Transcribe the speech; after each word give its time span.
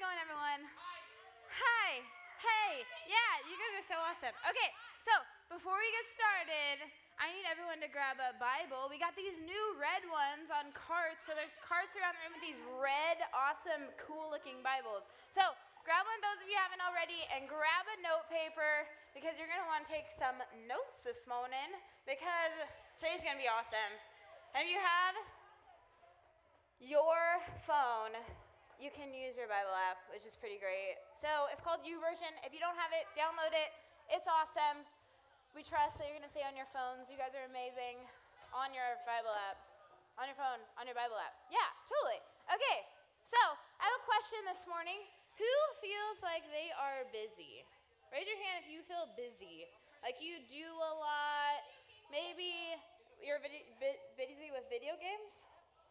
going, 0.00 0.16
everyone? 0.16 0.64
Hi. 1.60 2.00
Hey. 2.40 2.88
Yeah, 3.04 3.32
you 3.44 3.52
guys 3.60 3.84
are 3.84 3.88
so 3.92 3.98
awesome. 4.00 4.32
Okay, 4.48 4.72
so 5.04 5.12
before 5.52 5.76
we 5.76 5.84
get 5.92 6.08
started, 6.16 6.88
I 7.20 7.28
need 7.36 7.44
everyone 7.44 7.84
to 7.84 7.90
grab 7.92 8.16
a 8.16 8.32
Bible. 8.40 8.88
We 8.88 8.96
got 8.96 9.12
these 9.12 9.36
new 9.44 9.64
red 9.76 10.00
ones 10.08 10.48
on 10.48 10.72
carts. 10.72 11.20
So 11.28 11.36
there's 11.36 11.52
carts 11.60 11.92
around 12.00 12.16
the 12.16 12.24
room 12.24 12.32
with 12.32 12.40
these 12.40 12.56
red, 12.80 13.20
awesome, 13.36 13.92
cool 14.00 14.32
looking 14.32 14.64
Bibles. 14.64 15.04
So 15.36 15.52
grab 15.84 16.08
one, 16.08 16.16
those 16.24 16.40
of 16.40 16.48
you 16.48 16.56
haven't 16.56 16.80
already, 16.80 17.20
and 17.36 17.44
grab 17.44 17.84
a 17.92 18.00
note 18.00 18.24
paper 18.32 18.88
because 19.12 19.36
you're 19.36 19.52
going 19.52 19.60
to 19.60 19.68
want 19.68 19.84
to 19.84 19.90
take 19.92 20.08
some 20.16 20.40
notes 20.64 21.04
this 21.04 21.28
morning 21.28 21.76
because 22.08 22.56
today's 22.96 23.20
going 23.20 23.36
to 23.36 23.42
be 23.44 23.52
awesome. 23.52 23.92
And 24.56 24.64
if 24.64 24.72
you 24.72 24.80
have 24.80 25.12
your 26.88 27.20
phone, 27.68 28.16
you 28.80 28.88
can 28.88 29.12
use 29.12 29.36
your 29.36 29.44
Bible 29.46 29.76
app, 29.76 30.00
which 30.08 30.24
is 30.24 30.34
pretty 30.40 30.56
great. 30.56 30.96
So 31.12 31.28
it's 31.52 31.60
called 31.60 31.84
YouVersion. 31.84 32.32
If 32.40 32.56
you 32.56 32.64
don't 32.64 32.76
have 32.80 32.96
it, 32.96 33.04
download 33.12 33.52
it. 33.52 33.70
It's 34.08 34.24
awesome. 34.24 34.82
We 35.52 35.60
trust 35.60 36.00
that 36.00 36.08
you're 36.08 36.16
going 36.16 36.24
to 36.24 36.32
stay 36.32 36.48
on 36.48 36.56
your 36.56 36.66
phones. 36.72 37.12
You 37.12 37.20
guys 37.20 37.36
are 37.36 37.44
amazing. 37.44 38.00
On 38.56 38.72
your 38.72 38.96
Bible 39.04 39.36
app. 39.52 39.60
On 40.16 40.24
your 40.26 40.36
phone, 40.40 40.60
on 40.80 40.88
your 40.88 40.96
Bible 40.96 41.20
app. 41.20 41.36
Yeah, 41.52 41.68
totally. 41.88 42.20
Okay, 42.48 42.78
so 43.24 43.38
I 43.80 43.84
have 43.84 43.96
a 44.00 44.04
question 44.08 44.40
this 44.48 44.64
morning. 44.68 45.00
Who 45.36 45.54
feels 45.80 46.20
like 46.20 46.44
they 46.52 46.68
are 46.76 47.08
busy? 47.08 47.64
Raise 48.12 48.28
your 48.28 48.36
hand 48.48 48.60
if 48.60 48.68
you 48.68 48.84
feel 48.84 49.08
busy. 49.16 49.64
Like 50.04 50.20
you 50.20 50.40
do 50.48 50.66
a 50.66 50.92
lot. 50.96 51.64
Maybe 52.12 52.76
you're 53.22 53.40
busy 53.40 54.48
with 54.52 54.66
video 54.68 54.96
games. 55.00 55.46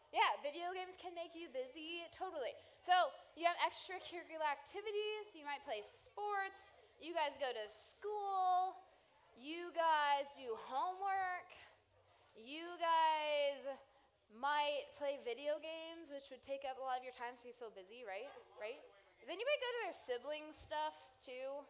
Yeah, 0.09 0.41
video 0.41 0.73
games 0.73 0.97
can 0.97 1.13
make 1.13 1.37
you 1.37 1.49
busy, 1.53 2.05
totally. 2.09 2.57
So 2.81 3.13
you 3.37 3.45
have 3.45 3.57
extra 3.61 4.01
extracurricular 4.01 4.45
activities, 4.45 5.33
you 5.37 5.45
might 5.45 5.61
play 5.61 5.85
sports, 5.85 6.65
you 6.97 7.13
guys 7.13 7.37
go 7.37 7.53
to 7.53 7.65
school, 7.69 8.73
you 9.39 9.71
guys 9.71 10.27
do 10.35 10.51
homework. 10.67 11.47
You 12.35 12.75
guys 12.79 13.67
might 14.31 14.91
play 14.95 15.19
video 15.27 15.59
games, 15.59 16.07
which 16.07 16.31
would 16.31 16.43
take 16.43 16.63
up 16.63 16.79
a 16.79 16.83
lot 16.83 16.99
of 16.99 17.03
your 17.03 17.15
time, 17.15 17.35
so 17.35 17.51
you 17.51 17.55
feel 17.55 17.71
busy, 17.71 18.07
right? 18.07 18.31
Right? 18.55 18.79
Does 19.19 19.27
anybody 19.27 19.57
go 19.59 19.69
to 19.69 19.81
their 19.87 19.97
siblings' 19.97 20.55
stuff 20.55 20.95
too? 21.19 21.63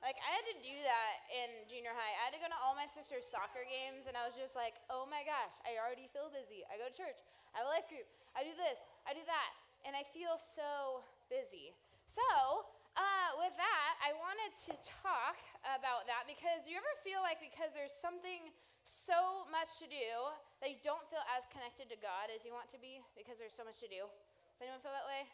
Like, 0.00 0.16
I 0.20 0.30
had 0.32 0.44
to 0.48 0.56
do 0.64 0.76
that 0.84 1.14
in 1.28 1.48
junior 1.68 1.92
high. 1.92 2.14
I 2.20 2.32
had 2.32 2.34
to 2.36 2.40
go 2.40 2.48
to 2.48 2.60
all 2.64 2.72
my 2.72 2.88
sister's 2.88 3.28
soccer 3.28 3.68
games, 3.68 4.08
and 4.08 4.16
I 4.16 4.24
was 4.24 4.32
just 4.32 4.56
like, 4.56 4.80
oh 4.88 5.04
my 5.08 5.24
gosh, 5.28 5.52
I 5.64 5.76
already 5.76 6.08
feel 6.08 6.32
busy. 6.32 6.64
I 6.72 6.80
go 6.80 6.88
to 6.88 6.96
church, 6.96 7.20
I 7.54 7.62
have 7.62 7.68
a 7.68 7.72
life 7.72 7.88
group, 7.90 8.06
I 8.34 8.46
do 8.46 8.54
this, 8.54 8.86
I 9.06 9.14
do 9.14 9.24
that, 9.26 9.50
and 9.82 9.98
I 9.98 10.06
feel 10.14 10.38
so 10.38 11.02
busy. 11.26 11.74
So, 12.06 12.66
uh, 12.98 13.30
with 13.38 13.54
that, 13.54 13.92
I 14.02 14.14
wanted 14.18 14.50
to 14.70 14.72
talk 15.02 15.38
about 15.62 16.06
that 16.10 16.26
because 16.26 16.66
do 16.66 16.74
you 16.74 16.78
ever 16.78 16.94
feel 17.06 17.22
like 17.22 17.38
because 17.38 17.70
there's 17.70 17.94
something 17.94 18.50
so 18.82 19.46
much 19.52 19.78
to 19.78 19.86
do 19.86 20.34
that 20.58 20.72
you 20.72 20.80
don't 20.82 21.04
feel 21.06 21.22
as 21.36 21.46
connected 21.52 21.86
to 21.92 21.98
God 22.00 22.32
as 22.32 22.42
you 22.42 22.50
want 22.50 22.66
to 22.74 22.80
be 22.80 22.98
because 23.14 23.38
there's 23.38 23.54
so 23.54 23.62
much 23.62 23.78
to 23.84 23.90
do? 23.90 24.02
Does 24.58 24.66
anyone 24.66 24.82
feel 24.82 24.94
that 24.94 25.06
way? 25.06 25.24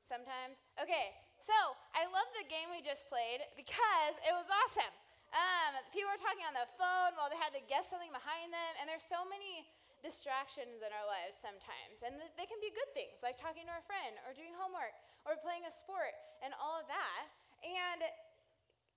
Sometimes? 0.00 0.62
Okay, 0.78 1.18
so 1.42 1.54
I 1.92 2.06
love 2.14 2.28
the 2.38 2.46
game 2.46 2.70
we 2.70 2.78
just 2.80 3.10
played 3.10 3.42
because 3.58 4.14
it 4.22 4.30
was 4.30 4.46
awesome. 4.46 4.94
Um, 5.34 5.82
people 5.90 6.08
were 6.08 6.22
talking 6.22 6.46
on 6.46 6.54
the 6.54 6.70
phone 6.78 7.12
while 7.18 7.26
they 7.26 7.36
had 7.36 7.50
to 7.58 7.62
guess 7.66 7.90
something 7.90 8.14
behind 8.14 8.54
them, 8.54 8.72
and 8.78 8.86
there's 8.86 9.04
so 9.04 9.26
many 9.26 9.66
distractions 10.04 10.84
in 10.84 10.90
our 10.92 11.06
lives 11.06 11.36
sometimes. 11.36 12.04
And 12.04 12.16
th- 12.20 12.34
they 12.36 12.48
can 12.48 12.60
be 12.60 12.72
good 12.72 12.90
things, 12.92 13.20
like 13.24 13.36
talking 13.36 13.64
to 13.68 13.74
a 13.74 13.84
friend 13.84 14.16
or 14.24 14.36
doing 14.36 14.52
homework 14.56 14.96
or 15.24 15.36
playing 15.40 15.64
a 15.64 15.72
sport 15.72 16.14
and 16.44 16.52
all 16.56 16.80
of 16.80 16.86
that. 16.88 17.24
And 17.64 18.00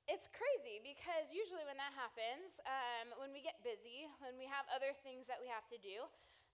it's 0.10 0.30
crazy 0.32 0.82
because 0.82 1.30
usually 1.30 1.64
when 1.66 1.78
that 1.78 1.94
happens, 1.94 2.60
um, 2.66 3.14
when 3.22 3.32
we 3.32 3.46
get 3.46 3.62
busy, 3.62 4.10
when 4.22 4.36
we 4.36 4.50
have 4.50 4.66
other 4.70 4.92
things 5.06 5.30
that 5.30 5.40
we 5.40 5.50
have 5.50 5.66
to 5.70 5.80
do, 5.80 6.06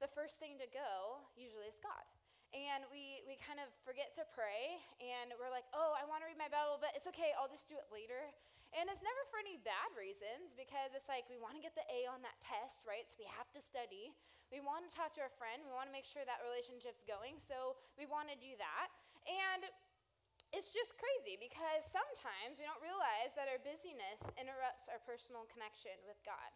the 0.04 0.12
first 0.12 0.40
thing 0.40 0.60
to 0.60 0.68
go 0.68 1.24
usually 1.40 1.72
is 1.72 1.80
God 1.80 2.04
and 2.56 2.88
we, 2.88 3.20
we 3.28 3.36
kind 3.36 3.60
of 3.60 3.68
forget 3.84 4.16
to 4.16 4.24
pray 4.32 4.80
and 5.04 5.36
we're 5.36 5.52
like 5.52 5.68
oh 5.76 5.92
i 6.00 6.08
want 6.08 6.24
to 6.24 6.28
read 6.32 6.40
my 6.40 6.48
bible 6.48 6.80
but 6.80 6.96
it's 6.96 7.04
okay 7.04 7.36
i'll 7.36 7.52
just 7.52 7.68
do 7.68 7.76
it 7.76 7.92
later. 7.92 8.32
And 8.76 8.92
it's 8.92 9.00
never 9.00 9.24
for 9.32 9.40
any 9.40 9.56
bad 9.64 9.96
reasons 9.96 10.52
because 10.52 10.92
it's 10.92 11.08
like 11.08 11.24
we 11.32 11.40
want 11.40 11.56
to 11.56 11.64
get 11.64 11.72
the 11.80 11.86
a 11.88 12.12
on 12.12 12.20
that 12.28 12.36
test 12.44 12.84
right? 12.84 13.08
So 13.08 13.16
we 13.16 13.28
have 13.32 13.48
to 13.56 13.64
study. 13.64 14.12
We 14.52 14.60
want 14.60 14.84
to 14.84 14.92
talk 14.92 15.16
to 15.16 15.24
our 15.24 15.32
friend 15.32 15.64
we 15.64 15.72
want 15.72 15.88
to 15.88 15.96
make 15.96 16.04
sure 16.04 16.28
that 16.28 16.44
relationship's 16.44 17.04
going 17.08 17.40
so 17.40 17.80
we 17.96 18.04
want 18.04 18.28
to 18.32 18.38
do 18.40 18.52
that. 18.60 18.92
And 19.28 19.64
it's 20.52 20.76
just 20.76 20.96
crazy 21.00 21.40
because 21.40 21.88
sometimes 21.88 22.60
we 22.60 22.68
don't 22.68 22.84
realize 22.84 23.32
that 23.40 23.48
our 23.48 23.60
busyness 23.64 24.28
interrupts 24.36 24.92
our 24.92 25.00
personal 25.08 25.48
connection 25.48 25.96
with 26.04 26.20
god. 26.28 26.52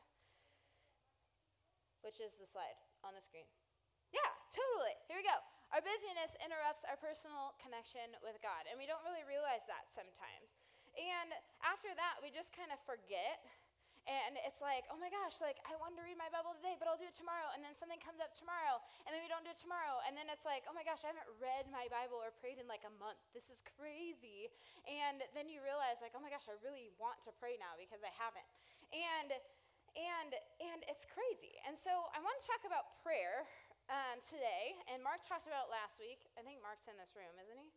Which 2.03 2.19
is 2.19 2.35
the 2.35 2.47
slide 2.47 2.79
on 3.03 3.15
the 3.15 3.23
screen. 3.23 3.47
Yeah 4.11 4.27
totally. 4.51 4.95
Here 5.07 5.15
we 5.15 5.23
go 5.23 5.58
our 5.69 5.81
busyness 5.85 6.33
interrupts 6.41 6.81
our 6.89 6.97
personal 6.97 7.53
connection 7.61 8.17
with 8.25 8.41
God, 8.41 8.65
and 8.65 8.77
we 8.81 8.89
don't 8.89 9.01
really 9.05 9.25
realize 9.25 9.65
that 9.69 9.85
sometimes. 9.85 10.57
And 10.97 11.29
after 11.61 11.93
that, 11.93 12.17
we 12.25 12.33
just 12.33 12.49
kind 12.51 12.73
of 12.73 12.81
forget. 12.83 13.45
And 14.09 14.41
it's 14.41 14.57
like, 14.57 14.89
oh 14.89 14.97
my 14.97 15.13
gosh, 15.13 15.37
like 15.37 15.61
I 15.69 15.77
wanted 15.77 16.01
to 16.01 16.05
read 16.07 16.17
my 16.17 16.33
Bible 16.33 16.57
today, 16.57 16.73
but 16.81 16.89
I'll 16.89 16.97
do 16.97 17.05
it 17.05 17.13
tomorrow. 17.13 17.53
And 17.53 17.61
then 17.61 17.77
something 17.77 18.01
comes 18.01 18.17
up 18.17 18.33
tomorrow, 18.33 18.81
and 19.05 19.13
then 19.13 19.21
we 19.21 19.29
don't 19.29 19.45
do 19.45 19.53
it 19.53 19.61
tomorrow. 19.61 20.01
And 20.09 20.17
then 20.17 20.25
it's 20.33 20.49
like, 20.49 20.65
oh 20.65 20.73
my 20.73 20.81
gosh, 20.81 21.05
I 21.05 21.13
haven't 21.13 21.29
read 21.37 21.69
my 21.69 21.85
Bible 21.93 22.17
or 22.17 22.33
prayed 22.41 22.57
in 22.57 22.65
like 22.65 22.81
a 22.89 22.93
month. 22.97 23.21
This 23.37 23.53
is 23.53 23.61
crazy. 23.77 24.49
And 24.89 25.21
then 25.37 25.45
you 25.45 25.61
realize, 25.61 26.01
like, 26.01 26.17
oh 26.17 26.23
my 26.23 26.33
gosh, 26.33 26.49
I 26.49 26.57
really 26.65 26.89
want 26.97 27.21
to 27.29 27.31
pray 27.37 27.61
now 27.61 27.77
because 27.77 28.01
I 28.01 28.09
haven't. 28.17 28.49
And 28.89 29.29
and 29.93 30.31
and 30.61 30.79
it's 30.89 31.05
crazy. 31.05 31.61
And 31.69 31.77
so 31.77 32.09
I 32.13 32.17
want 32.21 32.33
to 32.41 32.45
talk 32.49 32.65
about 32.65 32.97
prayer 33.05 33.45
um, 33.89 34.21
today, 34.21 34.77
and 34.85 35.01
Mark 35.01 35.25
talked 35.25 35.49
about 35.49 35.73
last 35.73 35.97
week. 35.97 36.21
I 36.37 36.45
think 36.45 36.61
Mark's 36.61 36.85
in 36.85 36.95
this 37.01 37.17
room, 37.17 37.33
isn't 37.41 37.57
he? 37.57 37.69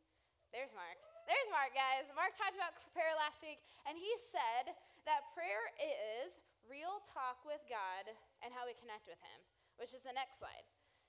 There's 0.53 0.73
Mark. 0.77 1.01
There's 1.25 1.49
Mark, 1.49 1.73
guys. 1.73 2.05
Mark 2.13 2.37
talked 2.37 2.53
about 2.53 2.77
prayer 2.93 3.17
last 3.17 3.41
week, 3.41 3.65
and 3.89 3.97
he 3.97 4.13
said 4.21 4.77
that 5.09 5.33
prayer 5.33 5.73
is 5.81 6.37
real 6.69 7.01
talk 7.09 7.41
with 7.49 7.65
God 7.65 8.13
and 8.45 8.53
how 8.53 8.69
we 8.69 8.77
connect 8.77 9.09
with 9.09 9.19
Him, 9.25 9.41
which 9.81 9.97
is 9.97 10.05
the 10.05 10.13
next 10.13 10.39
slide. 10.39 10.69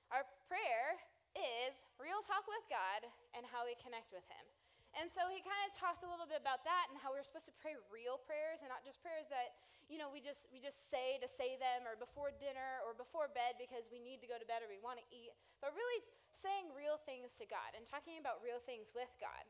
Our 0.09 0.23
prayer 0.47 0.97
is 1.35 1.83
real 1.99 2.23
talk 2.23 2.47
with 2.47 2.63
God 2.71 3.03
and 3.35 3.43
how 3.43 3.67
we 3.67 3.75
connect 3.83 4.15
with 4.15 4.25
Him. 4.31 4.45
And 4.93 5.09
so 5.09 5.25
he 5.25 5.41
kind 5.41 5.57
of 5.65 5.73
talked 5.73 6.05
a 6.05 6.09
little 6.09 6.29
bit 6.29 6.37
about 6.37 6.61
that 6.69 6.85
and 6.93 7.01
how 7.01 7.09
we're 7.09 7.25
supposed 7.25 7.49
to 7.49 7.55
pray 7.57 7.73
real 7.89 8.21
prayers 8.21 8.61
and 8.61 8.69
not 8.69 8.85
just 8.85 9.01
prayers 9.01 9.25
that, 9.33 9.57
you 9.91 9.99
know, 9.99 10.07
we 10.11 10.23
just 10.23 10.47
we 10.49 10.59
just 10.59 10.89
say 10.91 11.19
to 11.19 11.27
say 11.27 11.55
them 11.59 11.87
or 11.87 11.95
before 11.99 12.31
dinner 12.35 12.83
or 12.83 12.95
before 12.95 13.31
bed 13.31 13.59
because 13.59 13.91
we 13.91 13.99
need 13.99 14.23
to 14.23 14.29
go 14.29 14.39
to 14.39 14.47
bed 14.47 14.63
or 14.63 14.69
we 14.69 14.79
want 14.79 14.99
to 14.99 15.07
eat, 15.11 15.31
but 15.59 15.75
really 15.75 15.99
saying 16.31 16.71
real 16.73 16.99
things 17.03 17.35
to 17.39 17.45
God 17.45 17.75
and 17.75 17.83
talking 17.83 18.17
about 18.17 18.41
real 18.43 18.59
things 18.63 18.95
with 18.95 19.11
God. 19.19 19.45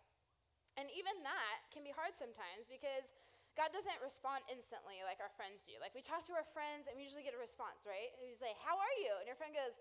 And 0.80 0.90
even 0.90 1.14
that 1.22 1.58
can 1.70 1.86
be 1.86 1.94
hard 1.94 2.18
sometimes 2.18 2.66
because 2.66 3.14
God 3.54 3.70
doesn't 3.70 4.02
respond 4.02 4.42
instantly 4.50 5.06
like 5.06 5.22
our 5.22 5.30
friends 5.38 5.62
do. 5.62 5.78
Like 5.78 5.94
we 5.94 6.02
talk 6.02 6.26
to 6.26 6.34
our 6.34 6.48
friends 6.56 6.90
and 6.90 6.98
we 6.98 7.06
usually 7.06 7.22
get 7.22 7.38
a 7.38 7.42
response, 7.42 7.86
right? 7.86 8.10
You 8.18 8.34
say, 8.34 8.58
"How 8.62 8.76
are 8.76 8.96
you?" 9.02 9.14
And 9.22 9.30
your 9.30 9.38
friend 9.38 9.54
goes, 9.54 9.78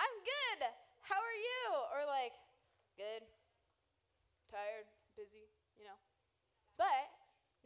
"I'm 0.00 0.16
good. 0.24 0.72
How 1.04 1.20
are 1.20 1.38
you?" 1.38 1.64
Or 1.92 2.00
like, 2.08 2.32
"Good. 2.96 3.28
Tired." 4.48 4.88
busy, 5.20 5.52
you 5.76 5.84
know. 5.84 5.98
But 6.80 7.12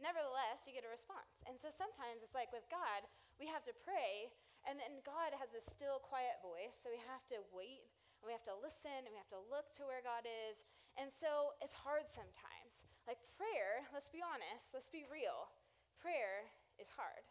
nevertheless, 0.01 0.63
you 0.67 0.75
get 0.75 0.87
a 0.87 0.91
response. 0.91 1.43
And 1.47 1.55
so 1.59 1.71
sometimes 1.71 2.23
it's 2.23 2.37
like 2.37 2.51
with 2.51 2.67
God, 2.67 3.07
we 3.39 3.47
have 3.51 3.63
to 3.67 3.75
pray, 3.75 4.31
and 4.63 4.79
then 4.79 5.03
God 5.03 5.35
has 5.35 5.51
a 5.53 5.61
still, 5.61 5.99
quiet 6.01 6.39
voice, 6.41 6.75
so 6.75 6.89
we 6.89 7.01
have 7.05 7.23
to 7.31 7.43
wait, 7.51 7.91
and 8.19 8.27
we 8.27 8.35
have 8.35 8.47
to 8.47 8.55
listen, 8.57 9.05
and 9.05 9.11
we 9.11 9.19
have 9.19 9.31
to 9.31 9.43
look 9.51 9.75
to 9.77 9.87
where 9.87 10.01
God 10.01 10.23
is. 10.25 10.63
And 10.95 11.11
so 11.11 11.53
it's 11.59 11.75
hard 11.75 12.07
sometimes. 12.07 12.87
Like 13.05 13.21
prayer, 13.35 13.85
let's 13.91 14.09
be 14.09 14.23
honest, 14.23 14.71
let's 14.71 14.89
be 14.89 15.05
real. 15.05 15.51
Prayer 15.99 16.49
is 16.79 16.89
hard. 16.89 17.27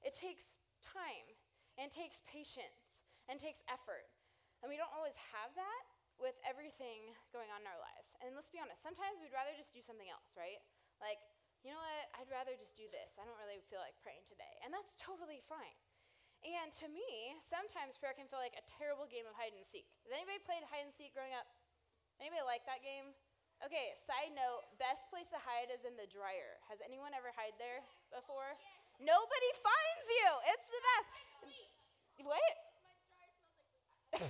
It 0.00 0.16
takes 0.16 0.56
time, 0.80 1.28
and 1.76 1.92
takes 1.92 2.24
patience, 2.24 3.04
and 3.28 3.36
takes 3.36 3.60
effort. 3.68 4.08
And 4.62 4.68
we 4.68 4.80
don't 4.80 4.92
always 4.92 5.16
have 5.34 5.52
that, 5.56 5.84
with 6.20 6.36
everything 6.44 7.16
going 7.32 7.48
on 7.48 7.64
in 7.64 7.68
our 7.68 7.80
lives. 7.80 8.12
And 8.20 8.36
let's 8.36 8.52
be 8.52 8.60
honest, 8.60 8.84
sometimes 8.84 9.16
we'd 9.24 9.32
rather 9.32 9.56
just 9.56 9.72
do 9.72 9.80
something 9.80 10.06
else, 10.12 10.36
right? 10.36 10.60
Like, 11.00 11.18
you 11.60 11.72
know 11.72 11.80
what? 11.80 12.04
I'd 12.16 12.30
rather 12.32 12.56
just 12.56 12.76
do 12.76 12.88
this. 12.88 13.20
I 13.20 13.28
don't 13.28 13.36
really 13.36 13.60
feel 13.68 13.80
like 13.84 13.96
praying 14.00 14.24
today. 14.24 14.60
And 14.64 14.72
that's 14.72 14.96
totally 14.96 15.44
fine. 15.44 15.76
And 16.40 16.72
to 16.80 16.88
me, 16.88 17.36
sometimes 17.44 18.00
prayer 18.00 18.16
can 18.16 18.24
feel 18.24 18.40
like 18.40 18.56
a 18.56 18.64
terrible 18.64 19.04
game 19.04 19.28
of 19.28 19.36
hide 19.36 19.52
and 19.52 19.60
seek. 19.60 19.84
Has 20.08 20.12
anybody 20.16 20.40
played 20.40 20.64
hide 20.64 20.88
and 20.88 20.94
seek 20.94 21.12
growing 21.12 21.36
up? 21.36 21.44
Anybody 22.16 22.40
like 22.48 22.64
that 22.64 22.80
game? 22.80 23.12
Okay, 23.60 23.92
side 23.92 24.32
note, 24.32 24.64
best 24.80 25.12
place 25.12 25.28
to 25.36 25.40
hide 25.40 25.68
is 25.68 25.84
in 25.84 25.92
the 26.00 26.08
dryer. 26.08 26.56
Has 26.72 26.80
anyone 26.80 27.12
ever 27.12 27.28
hide 27.36 27.52
there 27.60 27.84
before? 28.08 28.56
Nobody 28.96 29.50
finds 29.60 30.06
you. 30.08 30.28
It's 30.48 30.68
the 30.72 30.80
best. 30.80 31.08
What? 32.24 32.52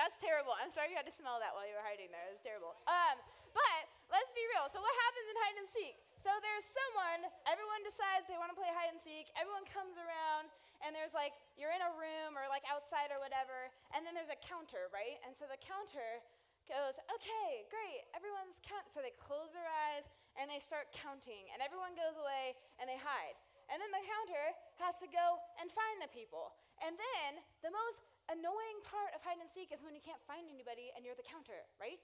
That's 0.00 0.16
terrible. 0.16 0.56
I'm 0.56 0.72
sorry 0.72 0.88
you 0.88 0.96
had 0.96 1.04
to 1.04 1.12
smell 1.12 1.36
that 1.44 1.52
while 1.52 1.68
you 1.68 1.76
were 1.76 1.84
hiding 1.84 2.08
there. 2.08 2.24
It 2.32 2.40
was 2.40 2.44
terrible. 2.44 2.72
Um, 2.88 3.20
but 3.52 3.80
let's 4.08 4.32
be 4.32 4.40
real. 4.56 4.64
So, 4.72 4.80
what 4.80 4.96
happens 4.96 5.26
in 5.28 5.36
hide 5.44 5.56
and 5.60 5.68
seek? 5.68 5.96
So, 6.20 6.28
there's 6.44 6.68
someone, 6.68 7.32
everyone 7.48 7.80
decides 7.80 8.28
they 8.28 8.36
want 8.36 8.52
to 8.52 8.58
play 8.58 8.68
hide 8.68 8.92
and 8.92 9.00
seek. 9.00 9.32
Everyone 9.40 9.64
comes 9.64 9.96
around, 9.96 10.52
and 10.84 10.92
there's 10.92 11.16
like, 11.16 11.32
you're 11.56 11.72
in 11.72 11.80
a 11.80 11.92
room 11.96 12.36
or 12.36 12.44
like 12.52 12.64
outside 12.68 13.08
or 13.08 13.20
whatever, 13.20 13.72
and 13.96 14.04
then 14.04 14.12
there's 14.12 14.32
a 14.32 14.40
counter, 14.44 14.92
right? 14.92 15.16
And 15.24 15.32
so 15.32 15.48
the 15.48 15.56
counter 15.60 16.20
goes, 16.68 17.00
okay, 17.08 17.66
great, 17.72 18.04
everyone's 18.12 18.60
count. 18.60 18.84
So 18.92 19.00
they 19.00 19.16
close 19.16 19.50
their 19.56 19.66
eyes 19.66 20.06
and 20.36 20.46
they 20.46 20.60
start 20.60 20.92
counting, 20.92 21.48
and 21.56 21.64
everyone 21.64 21.96
goes 21.96 22.16
away 22.20 22.56
and 22.76 22.86
they 22.86 23.00
hide. 23.00 23.36
And 23.72 23.78
then 23.78 23.90
the 23.94 24.04
counter 24.04 24.46
has 24.82 24.98
to 25.00 25.08
go 25.08 25.40
and 25.56 25.70
find 25.70 25.96
the 26.02 26.10
people. 26.10 26.52
And 26.84 26.98
then 26.98 27.38
the 27.62 27.70
most 27.70 28.02
annoying 28.28 28.78
part 28.86 29.14
of 29.14 29.22
hide 29.22 29.38
and 29.38 29.50
seek 29.50 29.70
is 29.70 29.82
when 29.82 29.94
you 29.94 30.02
can't 30.02 30.22
find 30.26 30.46
anybody 30.46 30.90
and 30.94 31.02
you're 31.02 31.18
the 31.18 31.26
counter, 31.26 31.66
right? 31.78 32.02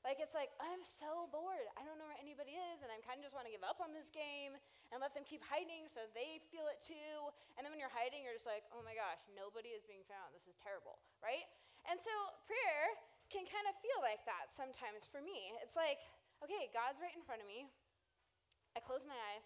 Like 0.00 0.16
it's 0.16 0.32
like, 0.32 0.48
I'm 0.56 0.80
so 0.80 1.28
bored. 1.28 1.68
I 1.76 1.84
don't 1.84 2.00
know 2.00 2.08
where 2.08 2.16
anybody 2.16 2.56
is, 2.56 2.80
and 2.80 2.88
I 2.88 2.96
kind 3.04 3.20
of 3.20 3.28
just 3.28 3.36
want 3.36 3.44
to 3.44 3.52
give 3.52 3.60
up 3.60 3.84
on 3.84 3.92
this 3.92 4.08
game 4.08 4.56
and 4.88 4.96
let 4.96 5.12
them 5.12 5.28
keep 5.28 5.44
hiding 5.44 5.84
so 5.92 6.08
they 6.16 6.40
feel 6.48 6.64
it 6.72 6.80
too. 6.80 7.28
And 7.56 7.62
then 7.62 7.70
when 7.70 7.76
you're 7.76 7.92
hiding, 7.92 8.24
you're 8.24 8.36
just 8.36 8.48
like, 8.48 8.64
oh 8.72 8.80
my 8.80 8.96
gosh, 8.96 9.20
nobody 9.36 9.76
is 9.76 9.84
being 9.84 10.00
found. 10.08 10.32
This 10.32 10.48
is 10.48 10.56
terrible, 10.56 11.04
right? 11.20 11.44
And 11.84 12.00
so 12.00 12.12
prayer 12.48 12.96
can 13.28 13.44
kind 13.44 13.68
of 13.68 13.76
feel 13.84 14.00
like 14.00 14.24
that 14.24 14.56
sometimes 14.56 15.04
for 15.04 15.20
me. 15.20 15.52
It's 15.60 15.76
like, 15.76 16.00
okay, 16.40 16.72
God's 16.72 16.98
right 16.98 17.14
in 17.14 17.22
front 17.22 17.44
of 17.44 17.46
me. 17.46 17.68
I 18.72 18.80
close 18.80 19.04
my 19.04 19.16
eyes 19.36 19.44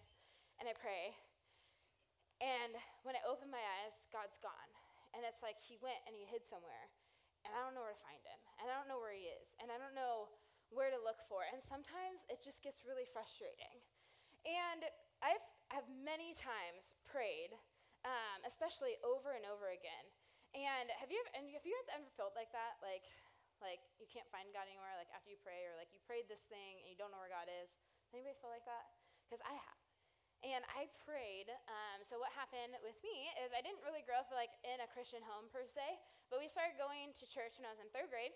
and 0.63 0.71
I 0.71 0.73
pray. 0.73 1.19
And 2.39 2.75
when 3.03 3.15
I 3.15 3.23
open 3.27 3.51
my 3.51 3.61
eyes, 3.61 4.07
God's 4.11 4.39
gone. 4.39 4.71
And 5.15 5.23
it's 5.23 5.39
like 5.43 5.59
he 5.59 5.79
went 5.79 5.99
and 6.07 6.15
he 6.15 6.27
hid 6.27 6.43
somewhere. 6.43 6.91
And 7.47 7.53
I 7.53 7.61
don't 7.61 7.77
know 7.77 7.85
where 7.85 7.93
to 7.93 8.03
find 8.03 8.19
him. 8.25 8.41
And 8.59 8.67
I 8.67 8.75
don't 8.75 8.89
know 8.89 8.99
where 8.99 9.13
he 9.13 9.29
is. 9.29 9.53
And 9.61 9.69
I 9.69 9.77
don't 9.77 9.93
know 9.93 10.33
where 10.75 10.91
to 10.91 10.99
look 11.01 11.23
for. 11.25 11.47
And 11.49 11.63
sometimes 11.63 12.27
it 12.27 12.43
just 12.43 12.61
gets 12.61 12.83
really 12.83 13.07
frustrating. 13.07 13.81
And 14.45 14.85
I've 15.23 15.41
have 15.73 15.87
many 15.89 16.35
times 16.37 16.93
prayed, 17.07 17.57
um, 18.05 18.39
especially 18.45 18.99
over 19.01 19.33
and 19.33 19.47
over 19.49 19.73
again. 19.73 20.05
And 20.53 20.93
have 21.01 21.09
you 21.09 21.19
and 21.33 21.49
have 21.51 21.65
you 21.65 21.73
guys 21.81 21.99
ever 21.99 22.09
felt 22.15 22.37
like 22.37 22.53
that? 22.53 22.77
Like, 22.79 23.03
like 23.59 23.81
you 23.97 24.05
can't 24.05 24.27
find 24.29 24.47
God 24.53 24.69
anywhere. 24.69 24.93
Like 24.95 25.09
after 25.11 25.33
you 25.33 25.39
pray, 25.41 25.65
or 25.67 25.75
like 25.75 25.91
you 25.91 25.99
prayed 26.05 26.29
this 26.29 26.45
thing 26.47 26.79
and 26.83 26.87
you 26.87 26.95
don't 26.95 27.09
know 27.09 27.19
where 27.19 27.31
God 27.31 27.49
is. 27.49 27.73
Anybody 28.13 28.37
feel 28.39 28.53
like 28.53 28.67
that? 28.69 28.87
Because 29.27 29.41
I 29.43 29.57
have. 29.57 29.79
And 30.45 30.61
I 30.71 30.85
prayed. 31.01 31.49
Um, 31.65 32.05
so 32.05 32.21
what 32.21 32.29
happened 32.37 32.77
with 32.85 32.95
me 33.01 33.33
is 33.41 33.49
I 33.51 33.65
didn't 33.65 33.81
really 33.81 34.05
grow 34.05 34.21
up 34.21 34.29
like 34.29 34.53
in 34.61 34.77
a 34.79 34.87
Christian 34.93 35.25
home 35.25 35.49
per 35.49 35.65
se, 35.65 35.97
but 36.29 36.37
we 36.37 36.45
started 36.45 36.77
going 36.77 37.11
to 37.17 37.23
church 37.25 37.57
when 37.57 37.65
I 37.65 37.73
was 37.73 37.81
in 37.81 37.89
third 37.89 38.13
grade. 38.13 38.31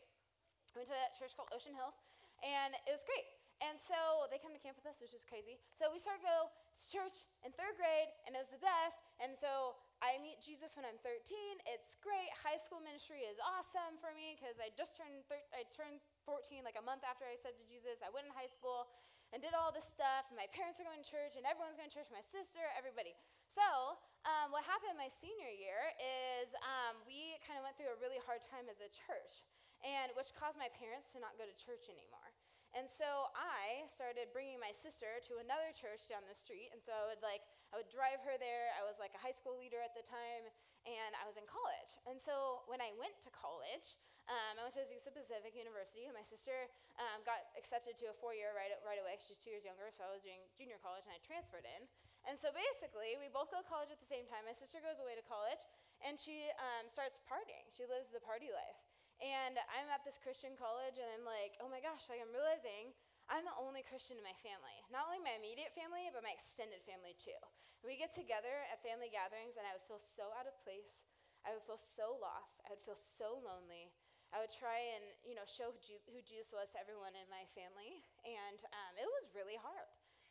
I 0.73 0.81
went 0.81 0.89
to 0.89 0.97
a 0.97 1.13
church 1.15 1.37
called 1.37 1.53
Ocean 1.53 1.77
Hills, 1.77 1.95
and 2.43 2.75
it 2.87 2.93
was 2.93 3.03
great. 3.05 3.27
And 3.59 3.75
so 3.75 4.27
they 4.31 4.39
come 4.39 4.55
to 4.55 4.61
camp 4.63 4.79
with 4.79 4.87
us, 4.87 5.03
which 5.03 5.11
is 5.11 5.27
crazy. 5.27 5.59
So 5.75 5.91
we 5.91 5.99
started 5.99 6.23
go 6.23 6.47
to 6.47 6.85
church 6.87 7.27
in 7.43 7.51
third 7.51 7.75
grade, 7.75 8.07
and 8.23 8.31
it 8.31 8.39
was 8.39 8.47
the 8.55 8.63
best. 8.63 9.03
And 9.19 9.35
so 9.35 9.75
I 9.99 10.15
meet 10.23 10.39
Jesus 10.39 10.79
when 10.79 10.87
I'm 10.87 10.95
13. 11.03 11.19
It's 11.67 11.99
great. 11.99 12.31
High 12.39 12.55
school 12.55 12.79
ministry 12.79 13.27
is 13.27 13.35
awesome 13.43 13.99
for 13.99 14.15
me 14.15 14.39
because 14.39 14.55
I 14.63 14.71
just 14.79 14.95
turned 14.95 15.27
thir- 15.27 15.51
I 15.51 15.67
turned 15.75 15.99
14 16.23 16.63
like 16.63 16.79
a 16.79 16.85
month 16.87 17.03
after 17.03 17.27
I 17.27 17.35
accepted 17.35 17.67
Jesus. 17.67 17.99
I 17.99 18.07
went 18.15 18.31
in 18.31 18.33
high 18.33 18.47
school 18.47 18.87
and 19.35 19.43
did 19.43 19.51
all 19.51 19.75
this 19.75 19.91
stuff. 19.91 20.31
And 20.31 20.39
my 20.39 20.47
parents 20.55 20.79
are 20.79 20.87
going 20.87 21.03
to 21.03 21.09
church, 21.09 21.35
and 21.35 21.43
everyone's 21.43 21.75
going 21.75 21.91
to 21.91 21.95
church. 21.95 22.07
My 22.15 22.23
sister, 22.23 22.63
everybody. 22.79 23.11
So 23.51 23.99
um, 24.23 24.55
what 24.55 24.63
happened 24.63 24.95
my 24.95 25.11
senior 25.11 25.51
year 25.51 25.91
is 25.99 26.55
um, 26.63 27.03
we 27.03 27.35
kind 27.43 27.59
of 27.59 27.67
went 27.67 27.75
through 27.75 27.91
a 27.91 27.99
really 27.99 28.23
hard 28.23 28.39
time 28.47 28.71
as 28.71 28.79
a 28.79 28.87
church, 28.87 29.43
and 29.83 30.15
which 30.15 30.31
caused 30.31 30.55
my 30.55 30.71
parents 30.79 31.11
to 31.11 31.19
not 31.19 31.35
go 31.35 31.43
to 31.43 31.55
church 31.59 31.91
anymore. 31.91 32.28
And 32.77 32.85
so 32.85 33.33
I 33.33 33.89
started 33.89 34.29
bringing 34.29 34.61
my 34.61 34.69
sister 34.69 35.17
to 35.25 35.41
another 35.41 35.73
church 35.73 36.05
down 36.05 36.21
the 36.29 36.37
street. 36.37 36.69
And 36.69 36.77
so 36.77 36.93
I 36.93 37.09
would 37.09 37.23
like, 37.25 37.41
I 37.73 37.81
would 37.81 37.89
drive 37.89 38.21
her 38.21 38.37
there. 38.37 38.69
I 38.77 38.85
was 38.85 39.01
like 39.01 39.17
a 39.17 39.21
high 39.21 39.33
school 39.33 39.57
leader 39.57 39.81
at 39.81 39.97
the 39.97 40.05
time, 40.05 40.45
and 40.85 41.11
I 41.17 41.25
was 41.25 41.35
in 41.35 41.49
college. 41.49 41.91
And 42.05 42.21
so 42.21 42.65
when 42.69 42.77
I 42.77 42.93
went 43.01 43.17
to 43.25 43.33
college, 43.33 43.97
um, 44.29 44.61
I 44.61 44.69
went 44.69 44.77
to 44.77 44.85
Azusa 44.85 45.09
Pacific 45.09 45.57
University, 45.57 46.05
and 46.05 46.13
my 46.13 46.21
sister 46.21 46.69
um, 47.01 47.25
got 47.25 47.49
accepted 47.57 47.97
to 47.97 48.13
a 48.13 48.15
four-year 48.21 48.53
right, 48.53 48.69
right 48.85 49.01
away. 49.01 49.17
She's 49.17 49.41
two 49.41 49.49
years 49.49 49.65
younger, 49.65 49.89
so 49.89 50.05
I 50.05 50.13
was 50.13 50.21
doing 50.21 50.37
junior 50.53 50.77
college, 50.77 51.09
and 51.09 51.13
I 51.17 51.19
transferred 51.25 51.65
in. 51.65 51.89
And 52.29 52.37
so 52.37 52.53
basically, 52.53 53.17
we 53.17 53.25
both 53.33 53.49
go 53.49 53.57
to 53.57 53.65
college 53.65 53.89
at 53.89 53.97
the 53.97 54.05
same 54.05 54.29
time. 54.29 54.45
My 54.45 54.53
sister 54.53 54.77
goes 54.85 55.01
away 55.01 55.17
to 55.17 55.25
college, 55.25 55.65
and 56.05 56.13
she 56.13 56.53
um, 56.61 56.85
starts 56.85 57.17
partying. 57.25 57.65
She 57.73 57.89
lives 57.89 58.13
the 58.13 58.21
party 58.21 58.53
life. 58.53 58.77
And 59.19 59.59
I'm 59.67 59.91
at 59.91 60.07
this 60.07 60.15
Christian 60.15 60.55
college, 60.55 60.95
and 60.95 61.09
I'm 61.11 61.27
like, 61.27 61.59
oh 61.59 61.67
my 61.67 61.83
gosh, 61.83 62.07
like 62.07 62.23
I'm 62.23 62.31
realizing 62.31 62.95
I'm 63.27 63.43
the 63.43 63.57
only 63.59 63.83
Christian 63.83 64.15
in 64.15 64.23
my 64.23 64.35
family. 64.39 64.79
Not 64.87 65.05
only 65.11 65.19
my 65.19 65.35
immediate 65.35 65.75
family, 65.75 66.07
but 66.09 66.23
my 66.23 66.31
extended 66.31 66.79
family 66.87 67.13
too. 67.19 67.35
And 67.83 67.91
we 67.91 67.99
get 67.99 68.15
together 68.15 68.63
at 68.71 68.79
family 68.79 69.11
gatherings, 69.11 69.59
and 69.59 69.67
I 69.67 69.75
would 69.75 69.83
feel 69.83 69.99
so 69.99 70.31
out 70.39 70.47
of 70.47 70.55
place. 70.63 71.03
I 71.43 71.51
would 71.51 71.63
feel 71.63 71.79
so 71.79 72.15
lost. 72.19 72.63
I 72.63 72.71
would 72.71 72.83
feel 72.83 72.99
so 72.99 73.43
lonely. 73.43 73.91
I 74.31 74.39
would 74.39 74.53
try 74.53 74.77
and 74.95 75.03
you 75.25 75.33
know 75.33 75.45
show 75.45 75.73
who 75.73 76.19
Jesus 76.21 76.53
was 76.53 76.71
to 76.73 76.79
everyone 76.79 77.17
in 77.17 77.27
my 77.27 77.43
family, 77.57 78.05
and 78.23 78.59
um, 78.71 78.93
it 78.95 79.09
was 79.19 79.35
really 79.35 79.57
hard. 79.59 79.89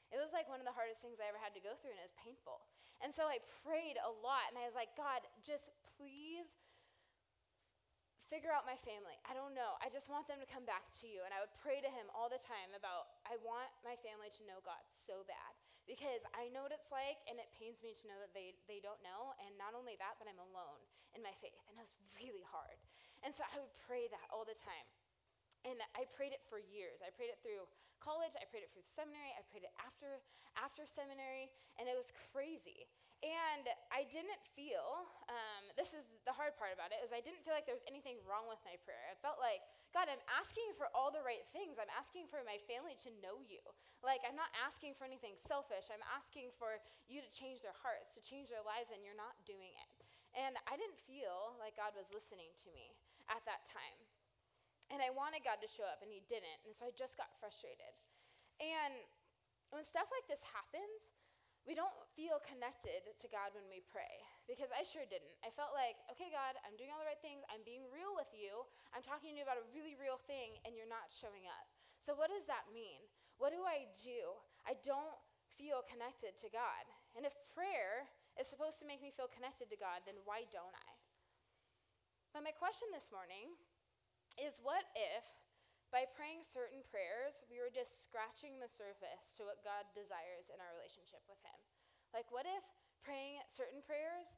It 0.08 0.16
was 0.16 0.32
like 0.32 0.48
one 0.48 0.62
of 0.62 0.68
the 0.68 0.72
hardest 0.72 1.04
things 1.04 1.20
I 1.20 1.28
ever 1.28 1.40
had 1.40 1.52
to 1.52 1.60
go 1.60 1.76
through, 1.76 1.92
and 1.92 2.00
it 2.00 2.08
was 2.08 2.16
painful. 2.16 2.64
And 3.04 3.12
so 3.12 3.28
I 3.28 3.44
prayed 3.62 4.00
a 4.00 4.12
lot, 4.24 4.48
and 4.48 4.56
I 4.56 4.64
was 4.64 4.72
like, 4.72 4.96
God, 4.96 5.22
just 5.44 5.70
please 5.98 6.56
figure 8.28 8.52
out 8.52 8.68
my 8.68 8.76
family. 8.84 9.16
I 9.24 9.32
don't 9.32 9.56
know. 9.56 9.80
I 9.80 9.88
just 9.88 10.12
want 10.12 10.28
them 10.28 10.40
to 10.40 10.48
come 10.48 10.68
back 10.68 10.88
to 11.00 11.04
you. 11.08 11.24
And 11.24 11.32
I 11.32 11.40
would 11.40 11.52
pray 11.58 11.80
to 11.80 11.90
him 11.90 12.12
all 12.12 12.28
the 12.28 12.40
time 12.40 12.76
about, 12.76 13.16
I 13.24 13.40
want 13.40 13.72
my 13.80 13.96
family 14.04 14.28
to 14.38 14.42
know 14.44 14.60
God 14.62 14.80
so 14.88 15.24
bad 15.24 15.56
because 15.88 16.20
I 16.36 16.52
know 16.52 16.68
what 16.68 16.76
it's 16.76 16.92
like 16.92 17.24
and 17.24 17.40
it 17.40 17.48
pains 17.56 17.80
me 17.80 17.96
to 17.96 18.04
know 18.04 18.20
that 18.20 18.36
they, 18.36 18.52
they 18.68 18.84
don't 18.84 19.00
know. 19.00 19.32
And 19.40 19.56
not 19.56 19.72
only 19.72 19.96
that, 19.96 20.20
but 20.20 20.28
I'm 20.28 20.40
alone 20.40 20.80
in 21.16 21.24
my 21.24 21.32
faith. 21.40 21.56
And 21.68 21.80
it 21.80 21.84
was 21.88 21.96
really 22.20 22.44
hard. 22.44 22.76
And 23.24 23.32
so 23.32 23.42
I 23.48 23.56
would 23.58 23.72
pray 23.88 24.06
that 24.12 24.28
all 24.28 24.44
the 24.44 24.56
time. 24.56 24.86
And 25.66 25.80
I 25.96 26.06
prayed 26.14 26.36
it 26.36 26.44
for 26.46 26.60
years. 26.60 27.02
I 27.02 27.10
prayed 27.10 27.34
it 27.34 27.40
through 27.42 27.66
college, 27.98 28.30
I 28.38 28.46
prayed 28.46 28.62
it 28.62 28.70
through 28.70 28.86
seminary, 28.86 29.34
I 29.34 29.42
prayed 29.50 29.66
it 29.66 29.74
after 29.82 30.22
after 30.54 30.86
seminary, 30.86 31.50
and 31.78 31.86
it 31.86 31.94
was 31.94 32.10
crazy. 32.30 32.86
And 33.18 33.66
I 33.90 34.06
didn't 34.06 34.38
feel, 34.54 35.10
um, 35.26 35.74
this 35.74 35.90
is 35.90 36.06
the 36.22 36.30
hard 36.30 36.54
part 36.54 36.70
about 36.70 36.94
it, 36.94 37.02
is 37.02 37.10
I 37.10 37.18
didn't 37.18 37.42
feel 37.42 37.50
like 37.50 37.66
there 37.66 37.74
was 37.74 37.82
anything 37.90 38.14
wrong 38.22 38.46
with 38.46 38.62
my 38.62 38.78
prayer. 38.86 39.10
I 39.10 39.18
felt 39.18 39.42
like, 39.42 39.58
God, 39.90 40.06
I'm 40.06 40.22
asking 40.38 40.70
for 40.78 40.86
all 40.94 41.10
the 41.10 41.26
right 41.26 41.42
things. 41.50 41.82
I'm 41.82 41.90
asking 41.90 42.30
for 42.30 42.46
my 42.46 42.62
family 42.70 42.94
to 43.02 43.10
know 43.18 43.42
you. 43.42 43.58
Like, 44.06 44.22
I'm 44.22 44.38
not 44.38 44.54
asking 44.54 44.94
for 44.94 45.02
anything 45.02 45.34
selfish. 45.34 45.90
I'm 45.90 46.04
asking 46.14 46.54
for 46.62 46.78
you 47.10 47.18
to 47.18 47.30
change 47.34 47.58
their 47.58 47.74
hearts, 47.82 48.14
to 48.14 48.22
change 48.22 48.54
their 48.54 48.62
lives, 48.62 48.94
and 48.94 49.02
you're 49.02 49.18
not 49.18 49.34
doing 49.42 49.74
it. 49.74 49.90
And 50.38 50.54
I 50.70 50.78
didn't 50.78 51.02
feel 51.02 51.58
like 51.58 51.74
God 51.74 51.98
was 51.98 52.06
listening 52.14 52.54
to 52.62 52.70
me 52.70 52.94
at 53.26 53.42
that 53.50 53.66
time. 53.66 53.98
And 54.94 55.02
I 55.02 55.10
wanted 55.10 55.42
God 55.42 55.58
to 55.58 55.66
show 55.66 55.90
up, 55.90 56.06
and 56.06 56.14
He 56.14 56.22
didn't. 56.30 56.62
And 56.62 56.70
so 56.70 56.86
I 56.86 56.94
just 56.94 57.18
got 57.18 57.34
frustrated. 57.42 57.98
And 58.62 58.94
when 59.74 59.82
stuff 59.82 60.06
like 60.14 60.30
this 60.30 60.46
happens, 60.54 61.17
we 61.68 61.76
don't 61.76 61.92
feel 62.16 62.40
connected 62.48 63.04
to 63.20 63.28
God 63.28 63.52
when 63.52 63.68
we 63.68 63.84
pray 63.84 64.24
because 64.48 64.72
I 64.72 64.88
sure 64.88 65.04
didn't. 65.04 65.36
I 65.44 65.52
felt 65.52 65.76
like, 65.76 66.00
okay, 66.16 66.32
God, 66.32 66.56
I'm 66.64 66.72
doing 66.80 66.88
all 66.88 66.96
the 66.96 67.04
right 67.04 67.20
things. 67.20 67.44
I'm 67.52 67.60
being 67.60 67.84
real 67.92 68.16
with 68.16 68.32
you. 68.32 68.64
I'm 68.96 69.04
talking 69.04 69.36
to 69.36 69.36
you 69.36 69.44
about 69.44 69.60
a 69.60 69.68
really 69.76 69.92
real 70.00 70.16
thing, 70.16 70.56
and 70.64 70.72
you're 70.72 70.88
not 70.88 71.12
showing 71.12 71.44
up. 71.44 71.68
So, 72.00 72.16
what 72.16 72.32
does 72.32 72.48
that 72.48 72.72
mean? 72.72 73.04
What 73.36 73.52
do 73.52 73.68
I 73.68 73.84
do? 74.00 74.40
I 74.64 74.80
don't 74.80 75.20
feel 75.60 75.84
connected 75.84 76.40
to 76.40 76.48
God. 76.48 76.88
And 77.12 77.28
if 77.28 77.36
prayer 77.52 78.08
is 78.40 78.48
supposed 78.48 78.80
to 78.80 78.88
make 78.88 79.04
me 79.04 79.12
feel 79.12 79.28
connected 79.28 79.68
to 79.68 79.76
God, 79.76 80.08
then 80.08 80.16
why 80.24 80.48
don't 80.48 80.72
I? 80.72 80.92
But 82.32 82.48
my 82.48 82.56
question 82.56 82.88
this 82.96 83.12
morning 83.12 83.52
is 84.40 84.56
what 84.64 84.88
if 84.96 85.28
by 85.88 86.04
praying 86.04 86.44
certain 86.44 86.84
prayers, 86.84 87.40
we 87.48 87.60
were 87.64 87.72
just 87.72 88.04
scratching 88.04 88.60
the 88.60 88.68
surface 88.68 89.32
to 89.40 89.48
what 89.48 89.64
God 89.64 89.88
desires 89.96 90.52
in 90.52 90.60
our 90.60 90.72
relationship 90.76 91.24
with 91.24 91.40
Him. 91.40 91.56
Like, 92.12 92.28
what 92.28 92.44
if 92.44 92.64
praying 93.00 93.40
certain 93.48 93.80
prayers 93.80 94.36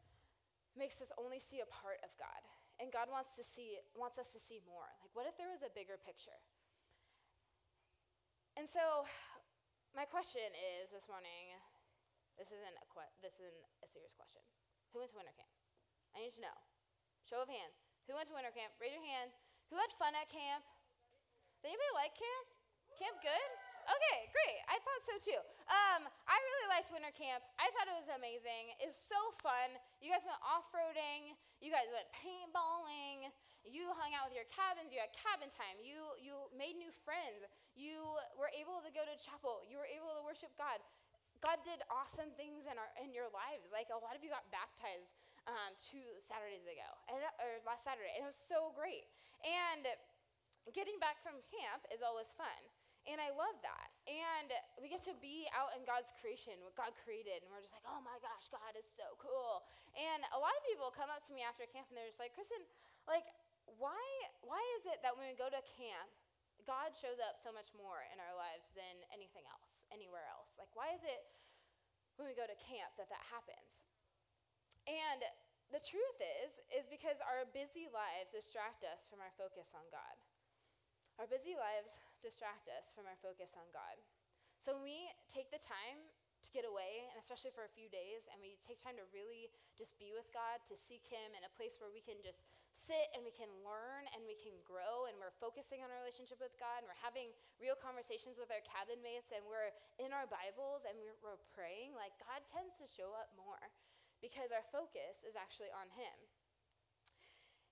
makes 0.79 1.03
us 1.03 1.11
only 1.19 1.43
see 1.43 1.59
a 1.59 1.67
part 1.67 1.99
of 2.07 2.15
God, 2.15 2.43
and 2.79 2.95
God 2.95 3.11
wants 3.11 3.35
to 3.35 3.43
see 3.43 3.83
wants 3.99 4.19
us 4.19 4.31
to 4.31 4.41
see 4.41 4.63
more? 4.63 4.91
Like, 5.03 5.11
what 5.15 5.27
if 5.27 5.35
there 5.35 5.51
was 5.51 5.67
a 5.67 5.73
bigger 5.75 5.99
picture? 5.99 6.39
And 8.55 8.67
so, 8.67 9.07
my 9.95 10.07
question 10.07 10.47
is 10.55 10.95
this 10.95 11.11
morning. 11.11 11.59
This 12.39 12.55
isn't 12.55 12.79
a 12.79 12.87
que- 12.89 13.15
this 13.21 13.37
isn't 13.37 13.67
a 13.83 13.89
serious 13.91 14.15
question. 14.15 14.41
Who 14.95 15.03
went 15.03 15.11
to 15.13 15.19
winter 15.19 15.35
camp? 15.35 15.51
I 16.15 16.23
need 16.23 16.35
to 16.39 16.43
know. 16.43 16.57
Show 17.27 17.43
of 17.43 17.51
hand. 17.51 17.75
Who 18.09 18.17
went 18.17 18.31
to 18.31 18.35
winter 18.35 18.55
camp? 18.55 18.73
Raise 18.81 18.95
your 18.95 19.05
hand. 19.05 19.35
Who 19.69 19.77
had 19.77 19.93
fun 19.99 20.15
at 20.17 20.31
camp? 20.33 20.65
Did 21.61 21.77
anybody 21.77 21.93
like 21.93 22.17
camp? 22.17 22.47
Is 22.89 22.97
camp 22.97 23.17
good? 23.21 23.51
Okay, 23.91 24.19
great. 24.31 24.59
I 24.71 24.77
thought 24.81 25.03
so 25.03 25.15
too. 25.19 25.43
Um, 25.67 26.07
I 26.29 26.37
really 26.37 26.69
liked 26.71 26.89
winter 26.95 27.13
camp. 27.13 27.43
I 27.59 27.69
thought 27.75 27.91
it 27.91 27.97
was 27.97 28.09
amazing. 28.13 28.77
It 28.79 28.93
was 28.93 29.01
so 29.01 29.19
fun. 29.43 29.77
You 29.99 30.13
guys 30.13 30.23
went 30.23 30.39
off 30.41 30.69
roading. 30.71 31.35
You 31.59 31.75
guys 31.75 31.91
went 31.91 32.07
paintballing. 32.15 33.29
You 33.67 33.93
hung 33.93 34.17
out 34.17 34.31
with 34.31 34.37
your 34.37 34.49
cabins. 34.49 34.95
You 34.95 35.03
had 35.03 35.13
cabin 35.13 35.53
time. 35.53 35.77
You 35.85 36.17
you 36.17 36.49
made 36.57 36.81
new 36.81 36.93
friends. 37.05 37.45
You 37.77 38.01
were 38.39 38.53
able 38.57 38.81
to 38.81 38.91
go 38.95 39.05
to 39.05 39.15
chapel. 39.21 39.61
You 39.67 39.77
were 39.77 39.91
able 39.91 40.13
to 40.17 40.23
worship 40.25 40.55
God. 40.57 40.81
God 41.41 41.61
did 41.65 41.81
awesome 41.89 42.33
things 42.37 42.69
in 42.69 42.77
our 42.77 42.91
in 43.01 43.13
your 43.13 43.29
lives. 43.33 43.69
Like 43.69 43.93
a 43.93 44.01
lot 44.01 44.17
of 44.17 44.25
you 44.25 44.33
got 44.33 44.49
baptized 44.49 45.17
um, 45.49 45.73
two 45.77 46.05
Saturdays 46.21 46.69
ago, 46.69 46.89
and 47.09 47.21
that, 47.21 47.35
or 47.41 47.61
last 47.65 47.85
Saturday, 47.85 48.13
and 48.17 48.25
it 48.25 48.29
was 48.29 48.39
so 48.39 48.73
great. 48.77 49.09
And 49.41 49.89
getting 50.77 51.01
back 51.01 51.19
from 51.25 51.41
camp 51.49 51.89
is 51.89 52.05
always 52.05 52.31
fun. 52.37 52.61
And 53.09 53.17
I 53.17 53.33
love 53.33 53.57
that. 53.65 53.89
And 54.05 54.53
we 54.77 54.93
get 54.93 55.01
to 55.09 55.17
be 55.25 55.49
out 55.57 55.73
in 55.73 55.89
God's 55.89 56.13
creation, 56.21 56.61
what 56.61 56.77
God 56.77 56.93
created, 57.01 57.41
and 57.41 57.49
we're 57.49 57.65
just 57.65 57.73
like, 57.73 57.87
oh 57.89 58.05
my 58.05 58.21
gosh, 58.21 58.53
God 58.53 58.77
is 58.77 58.85
so 58.85 59.17
cool. 59.17 59.65
And 59.97 60.21
a 60.37 60.41
lot 60.41 60.53
of 60.53 60.63
people 60.69 60.93
come 60.93 61.09
up 61.09 61.25
to 61.29 61.33
me 61.33 61.41
after 61.41 61.65
camp 61.65 61.89
and 61.89 61.97
they're 61.97 62.13
just 62.13 62.21
like, 62.21 62.37
Kristen, 62.37 62.61
like, 63.09 63.25
why, 63.81 64.05
why 64.45 64.61
is 64.81 64.85
it 64.93 65.01
that 65.01 65.17
when 65.17 65.33
we 65.33 65.37
go 65.39 65.49
to 65.49 65.63
camp, 65.81 66.13
God 66.69 66.93
shows 66.93 67.17
up 67.25 67.41
so 67.41 67.49
much 67.49 67.73
more 67.73 68.05
in 68.13 68.21
our 68.21 68.37
lives 68.37 68.69
than 68.77 69.01
anything 69.17 69.49
else, 69.49 69.89
anywhere 69.89 70.29
else? 70.29 70.61
Like, 70.61 70.69
why 70.77 70.93
is 70.93 71.01
it 71.01 71.25
when 72.21 72.29
we 72.29 72.37
go 72.37 72.45
to 72.45 72.59
camp 72.61 72.93
that 73.01 73.09
that 73.09 73.25
happens? 73.33 73.81
And 74.85 75.25
the 75.73 75.81
truth 75.81 76.19
is, 76.45 76.61
is 76.69 76.85
because 76.91 77.17
our 77.25 77.49
busy 77.55 77.89
lives 77.89 78.35
distract 78.35 78.85
us 78.85 79.09
from 79.09 79.25
our 79.25 79.33
focus 79.41 79.73
on 79.73 79.87
God. 79.89 80.17
Our 81.21 81.29
busy 81.29 81.53
lives 81.53 82.01
distract 82.25 82.73
us 82.73 82.97
from 82.97 83.05
our 83.05 83.21
focus 83.21 83.53
on 83.53 83.69
God. 83.77 84.01
So 84.57 84.73
when 84.73 84.89
we 84.89 85.05
take 85.29 85.53
the 85.53 85.61
time 85.61 86.01
to 86.41 86.49
get 86.49 86.65
away, 86.65 87.13
and 87.13 87.21
especially 87.21 87.53
for 87.53 87.69
a 87.69 87.77
few 87.77 87.93
days, 87.93 88.25
and 88.33 88.41
we 88.41 88.57
take 88.65 88.81
time 88.81 88.97
to 88.97 89.05
really 89.13 89.53
just 89.77 90.01
be 90.01 90.17
with 90.17 90.33
God, 90.33 90.65
to 90.65 90.73
seek 90.73 91.05
Him 91.05 91.37
in 91.37 91.45
a 91.45 91.53
place 91.61 91.77
where 91.77 91.93
we 91.93 92.01
can 92.01 92.17
just 92.25 92.49
sit 92.73 93.13
and 93.13 93.21
we 93.21 93.37
can 93.37 93.53
learn 93.61 94.09
and 94.17 94.25
we 94.25 94.33
can 94.33 94.57
grow, 94.65 95.13
and 95.13 95.21
we're 95.21 95.37
focusing 95.37 95.85
on 95.85 95.93
our 95.93 96.01
relationship 96.01 96.41
with 96.41 96.57
God, 96.57 96.81
and 96.81 96.89
we're 96.89 97.05
having 97.05 97.37
real 97.61 97.77
conversations 97.77 98.41
with 98.41 98.49
our 98.49 98.65
cabin 98.65 99.05
mates, 99.05 99.29
and 99.29 99.45
we're 99.45 99.77
in 100.01 100.17
our 100.17 100.25
Bibles 100.25 100.89
and 100.89 100.97
we're, 101.05 101.21
we're 101.21 101.45
praying, 101.53 101.93
like 101.93 102.17
God 102.17 102.41
tends 102.49 102.81
to 102.81 102.89
show 102.89 103.13
up 103.13 103.29
more 103.37 103.61
because 104.25 104.57
our 104.57 104.65
focus 104.73 105.21
is 105.29 105.37
actually 105.37 105.69
on 105.69 105.93
Him. 105.93 106.17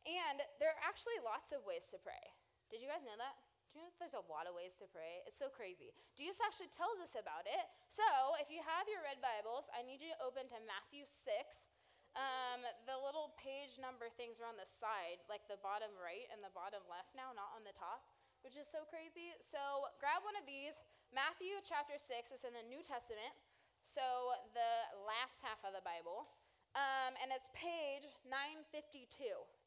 And 0.05 0.45
there 0.61 0.69
are 0.69 0.85
actually 0.85 1.17
lots 1.25 1.57
of 1.57 1.65
ways 1.65 1.89
to 1.97 2.01
pray. 2.01 2.37
Did 2.69 2.85
you 2.85 2.89
guys 2.89 3.05
know 3.05 3.17
that? 3.17 3.37
Do 3.73 3.81
you 3.81 3.85
know 3.85 3.93
that 3.93 4.01
there's 4.01 4.17
a 4.17 4.25
lot 4.33 4.49
of 4.49 4.57
ways 4.57 4.73
to 4.81 4.89
pray? 4.89 5.21
It's 5.29 5.37
so 5.37 5.53
crazy. 5.53 5.93
Jesus 6.17 6.41
actually 6.41 6.73
tells 6.73 7.01
us 7.05 7.13
about 7.17 7.45
it. 7.45 7.69
So 7.93 8.05
if 8.41 8.49
you 8.49 8.65
have 8.65 8.89
your 8.89 9.05
red 9.05 9.21
Bibles, 9.21 9.69
I 9.77 9.85
need 9.85 10.01
you 10.01 10.09
to 10.17 10.21
open 10.25 10.49
to 10.49 10.59
Matthew 10.65 11.05
6. 11.05 11.69
Um, 12.17 12.65
the 12.89 12.97
little 12.97 13.37
page 13.37 13.77
number 13.77 14.09
things 14.09 14.41
are 14.41 14.49
on 14.49 14.57
the 14.57 14.69
side, 14.69 15.21
like 15.29 15.45
the 15.53 15.61
bottom 15.61 15.93
right 16.01 16.25
and 16.33 16.41
the 16.41 16.53
bottom 16.57 16.81
left 16.89 17.13
now, 17.13 17.37
not 17.37 17.53
on 17.53 17.65
the 17.69 17.77
top, 17.77 18.09
which 18.41 18.57
is 18.57 18.65
so 18.65 18.89
crazy. 18.89 19.37
So 19.45 19.61
grab 20.01 20.25
one 20.25 20.37
of 20.37 20.49
these. 20.49 20.81
Matthew 21.13 21.61
chapter 21.65 22.01
6 22.01 22.09
is 22.33 22.45
in 22.49 22.57
the 22.57 22.65
New 22.65 22.81
Testament, 22.81 23.37
so 23.85 24.37
the 24.57 24.97
last 25.05 25.45
half 25.45 25.61
of 25.65 25.77
the 25.77 25.85
Bible. 25.85 26.29
Um, 26.77 27.17
and 27.21 27.33
it's 27.33 27.49
page 27.57 28.05
952, 28.29 29.09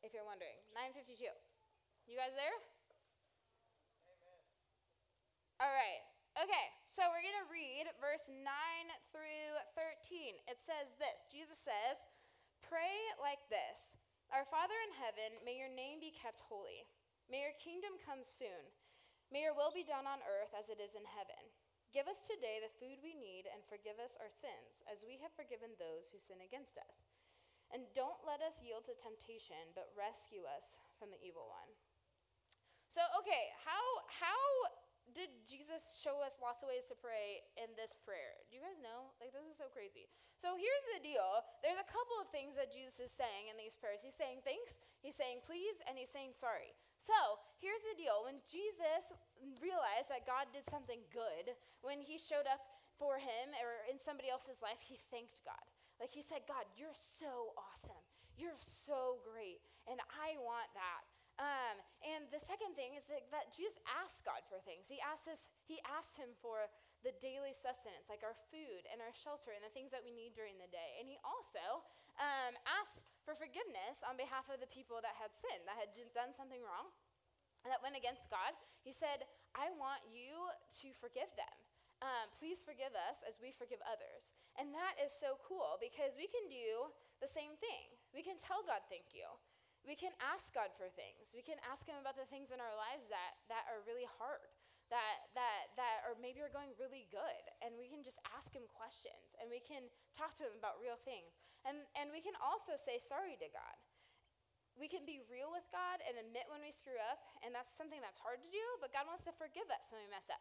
if 0.05 0.13
you're 0.13 0.25
wondering. 0.25 0.57
952. 0.73 1.29
You 2.09 2.17
guys 2.17 2.33
there? 2.33 2.57
All 5.61 5.69
right. 5.69 6.01
Okay, 6.41 6.67
so 6.89 7.05
we're 7.13 7.21
going 7.21 7.37
to 7.45 7.53
read 7.53 7.85
verse 8.01 8.25
9 8.25 8.41
through 9.13 9.61
13. 9.77 10.33
It 10.49 10.57
says 10.57 10.89
this 10.97 11.29
Jesus 11.29 11.61
says, 11.61 12.01
Pray 12.65 12.97
like 13.21 13.45
this 13.45 13.93
Our 14.33 14.41
Father 14.49 14.73
in 14.89 14.97
heaven, 14.97 15.37
may 15.45 15.61
your 15.61 15.69
name 15.69 16.01
be 16.01 16.17
kept 16.17 16.41
holy. 16.41 16.89
May 17.29 17.45
your 17.45 17.53
kingdom 17.61 17.93
come 18.01 18.25
soon. 18.25 18.73
May 19.29 19.45
your 19.45 19.53
will 19.53 19.69
be 19.69 19.85
done 19.85 20.09
on 20.09 20.25
earth 20.25 20.49
as 20.57 20.73
it 20.73 20.81
is 20.81 20.97
in 20.97 21.05
heaven. 21.05 21.45
Give 21.93 22.09
us 22.09 22.25
today 22.25 22.57
the 22.57 22.73
food 22.81 22.97
we 23.05 23.13
need 23.13 23.45
and 23.45 23.61
forgive 23.61 24.01
us 24.01 24.17
our 24.17 24.33
sins, 24.33 24.81
as 24.89 25.05
we 25.05 25.21
have 25.21 25.37
forgiven 25.37 25.77
those 25.77 26.09
who 26.09 26.17
sin 26.17 26.41
against 26.41 26.81
us. 26.81 27.05
And 27.69 27.85
don't 27.93 28.25
let 28.25 28.41
us 28.41 28.65
yield 28.65 28.89
to 28.89 28.97
temptation, 28.97 29.77
but 29.77 29.93
rescue 29.93 30.41
us 30.41 30.73
from 30.97 31.13
the 31.13 31.21
evil 31.21 31.45
one. 31.53 31.69
So, 32.89 33.05
okay, 33.21 33.53
how, 33.61 33.85
how 34.09 34.41
did 35.11 35.31
Jesus 35.43 35.83
show 35.91 36.23
us 36.23 36.39
lots 36.39 36.63
of 36.63 36.71
ways 36.71 36.87
to 36.87 36.95
pray 36.95 37.43
in 37.59 37.73
this 37.75 37.91
prayer? 38.05 38.41
Do 38.47 38.55
you 38.55 38.63
guys 38.63 38.79
know? 38.79 39.11
Like, 39.19 39.35
this 39.35 39.43
is 39.43 39.59
so 39.59 39.67
crazy. 39.71 40.07
So, 40.39 40.55
here's 40.55 40.87
the 40.95 41.03
deal 41.03 41.43
there's 41.61 41.81
a 41.81 41.89
couple 41.91 42.17
of 42.21 42.31
things 42.31 42.55
that 42.55 42.71
Jesus 42.71 42.97
is 42.97 43.13
saying 43.13 43.51
in 43.51 43.59
these 43.59 43.75
prayers. 43.75 44.01
He's 44.01 44.17
saying 44.17 44.41
thanks, 44.41 44.79
he's 45.03 45.17
saying 45.17 45.43
please, 45.43 45.83
and 45.85 45.99
he's 45.99 46.11
saying 46.11 46.33
sorry. 46.33 46.73
So, 46.97 47.41
here's 47.59 47.83
the 47.91 47.99
deal 47.99 48.23
when 48.23 48.39
Jesus 48.45 49.13
realized 49.59 50.09
that 50.13 50.29
God 50.29 50.49
did 50.53 50.65
something 50.65 51.03
good, 51.11 51.57
when 51.83 51.99
he 52.01 52.15
showed 52.21 52.47
up 52.47 52.61
for 52.95 53.17
him 53.17 53.51
or 53.59 53.83
in 53.89 53.97
somebody 53.97 54.29
else's 54.29 54.61
life, 54.61 54.79
he 54.79 55.01
thanked 55.09 55.41
God. 55.43 55.65
Like, 55.99 56.13
he 56.13 56.23
said, 56.23 56.49
God, 56.49 56.65
you're 56.73 56.97
so 56.97 57.53
awesome. 57.57 58.01
You're 58.33 58.57
so 58.57 59.21
great, 59.21 59.61
and 59.85 60.01
I 60.17 60.39
want 60.41 60.71
that. 60.73 61.05
Um, 61.41 61.81
and 62.05 62.29
the 62.29 62.37
second 62.37 62.77
thing 62.77 62.93
is 62.93 63.09
that, 63.09 63.25
that 63.33 63.49
Jesus 63.49 63.81
asked 63.89 64.21
God 64.29 64.45
for 64.45 64.61
things. 64.61 64.85
He 64.85 65.01
asked 65.01 65.25
us, 65.25 65.49
he 65.65 65.81
asked 65.89 66.13
him 66.13 66.37
for 66.37 66.69
the 67.01 67.17
daily 67.17 67.49
sustenance, 67.49 68.05
like 68.13 68.21
our 68.21 68.37
food 68.53 68.85
and 68.93 69.01
our 69.01 69.09
shelter 69.09 69.49
and 69.49 69.65
the 69.65 69.73
things 69.73 69.89
that 69.89 70.05
we 70.05 70.13
need 70.13 70.37
during 70.37 70.61
the 70.61 70.69
day. 70.69 71.01
And 71.01 71.09
he 71.09 71.17
also 71.25 71.81
um, 72.21 72.53
asked 72.69 73.09
for 73.25 73.33
forgiveness 73.33 74.05
on 74.05 74.21
behalf 74.21 74.53
of 74.53 74.61
the 74.61 74.69
people 74.69 75.01
that 75.01 75.17
had 75.17 75.33
sinned, 75.33 75.65
that 75.65 75.81
had 75.81 75.89
done 76.13 76.29
something 76.37 76.61
wrong, 76.61 76.93
that 77.65 77.81
went 77.81 77.97
against 77.97 78.29
God. 78.29 78.53
He 78.85 78.93
said, 78.93 79.25
I 79.57 79.73
want 79.81 80.05
you 80.13 80.45
to 80.85 80.93
forgive 81.01 81.29
them. 81.33 81.57
Um, 82.05 82.29
please 82.37 82.61
forgive 82.65 82.93
us 82.93 83.25
as 83.25 83.41
we 83.41 83.53
forgive 83.53 83.81
others. 83.85 84.33
And 84.57 84.73
that 84.73 84.97
is 84.97 85.13
so 85.13 85.37
cool 85.45 85.77
because 85.77 86.17
we 86.17 86.25
can 86.29 86.49
do 86.49 86.89
the 87.21 87.29
same 87.29 87.57
thing. 87.61 87.93
We 88.13 88.25
can 88.25 88.41
tell 88.41 88.65
God 88.65 88.85
thank 88.89 89.13
you. 89.13 89.25
We 89.81 89.97
can 89.97 90.13
ask 90.21 90.53
God 90.53 90.69
for 90.77 90.87
things. 90.93 91.33
We 91.33 91.41
can 91.41 91.57
ask 91.65 91.89
Him 91.89 91.97
about 91.97 92.17
the 92.17 92.29
things 92.29 92.53
in 92.53 92.61
our 92.61 92.75
lives 92.77 93.09
that, 93.09 93.41
that 93.49 93.65
are 93.65 93.81
really 93.83 94.05
hard, 94.05 94.45
that, 94.93 95.33
that, 95.33 95.73
that 95.73 96.05
are 96.05 96.13
maybe 96.21 96.43
are 96.45 96.53
going 96.53 96.77
really 96.77 97.09
good. 97.09 97.43
And 97.65 97.73
we 97.75 97.89
can 97.89 98.05
just 98.05 98.21
ask 98.29 98.53
Him 98.53 98.69
questions 98.69 99.33
and 99.41 99.49
we 99.49 99.57
can 99.57 99.89
talk 100.13 100.37
to 100.37 100.45
Him 100.45 100.53
about 100.61 100.77
real 100.77 101.01
things. 101.01 101.33
And, 101.65 101.81
and 101.97 102.13
we 102.13 102.21
can 102.21 102.37
also 102.37 102.77
say 102.77 103.01
sorry 103.01 103.37
to 103.41 103.49
God. 103.49 103.77
We 104.79 104.87
can 104.87 105.03
be 105.03 105.19
real 105.27 105.51
with 105.51 105.67
God 105.69 105.99
and 106.07 106.15
admit 106.15 106.47
when 106.47 106.63
we 106.63 106.71
screw 106.71 106.95
up, 107.11 107.19
and 107.43 107.51
that's 107.51 107.75
something 107.75 107.99
that's 107.99 108.17
hard 108.23 108.39
to 108.39 108.49
do, 108.49 108.65
but 108.79 108.95
God 108.95 109.03
wants 109.03 109.27
to 109.27 109.35
forgive 109.35 109.67
us 109.67 109.91
when 109.91 109.99
we 109.99 110.07
mess 110.07 110.31
up. 110.31 110.39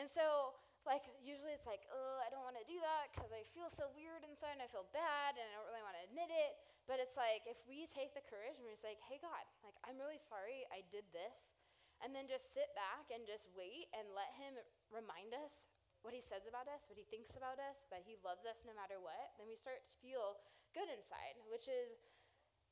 And 0.00 0.08
so, 0.08 0.56
like, 0.88 1.04
usually 1.20 1.52
it's 1.52 1.68
like, 1.68 1.84
oh, 1.92 2.16
I 2.24 2.32
don't 2.32 2.44
want 2.44 2.56
to 2.56 2.66
do 2.68 2.80
that 2.80 3.12
because 3.12 3.32
I 3.32 3.44
feel 3.52 3.68
so 3.68 3.92
weird 3.92 4.24
inside 4.24 4.56
and 4.56 4.64
I 4.64 4.70
feel 4.70 4.88
bad 4.96 5.36
and 5.36 5.44
I 5.44 5.52
don't 5.56 5.68
really 5.68 5.84
want 5.84 5.96
to 6.00 6.04
admit 6.08 6.30
it. 6.32 6.52
But 6.86 7.02
it's 7.02 7.18
like 7.18 7.42
if 7.50 7.58
we 7.66 7.86
take 7.90 8.14
the 8.14 8.22
courage 8.22 8.58
and 8.58 8.64
we're 8.66 8.78
just 8.78 8.86
like, 8.86 9.02
hey, 9.02 9.18
God, 9.18 9.42
like, 9.66 9.74
I'm 9.82 9.98
really 9.98 10.22
sorry 10.22 10.62
I 10.70 10.86
did 10.90 11.06
this. 11.10 11.54
And 11.98 12.12
then 12.14 12.30
just 12.30 12.52
sit 12.52 12.70
back 12.76 13.10
and 13.10 13.26
just 13.26 13.50
wait 13.56 13.90
and 13.96 14.06
let 14.12 14.30
Him 14.36 14.54
remind 14.92 15.34
us 15.34 15.66
what 16.04 16.14
He 16.14 16.22
says 16.22 16.46
about 16.46 16.68
us, 16.68 16.86
what 16.86 17.00
He 17.00 17.08
thinks 17.08 17.34
about 17.34 17.58
us, 17.58 17.88
that 17.90 18.06
He 18.06 18.20
loves 18.22 18.46
us 18.46 18.62
no 18.62 18.76
matter 18.76 19.00
what. 19.00 19.34
Then 19.40 19.48
we 19.50 19.58
start 19.58 19.82
to 19.82 19.92
feel 19.98 20.38
good 20.76 20.86
inside, 20.92 21.40
which 21.48 21.66
is 21.66 22.06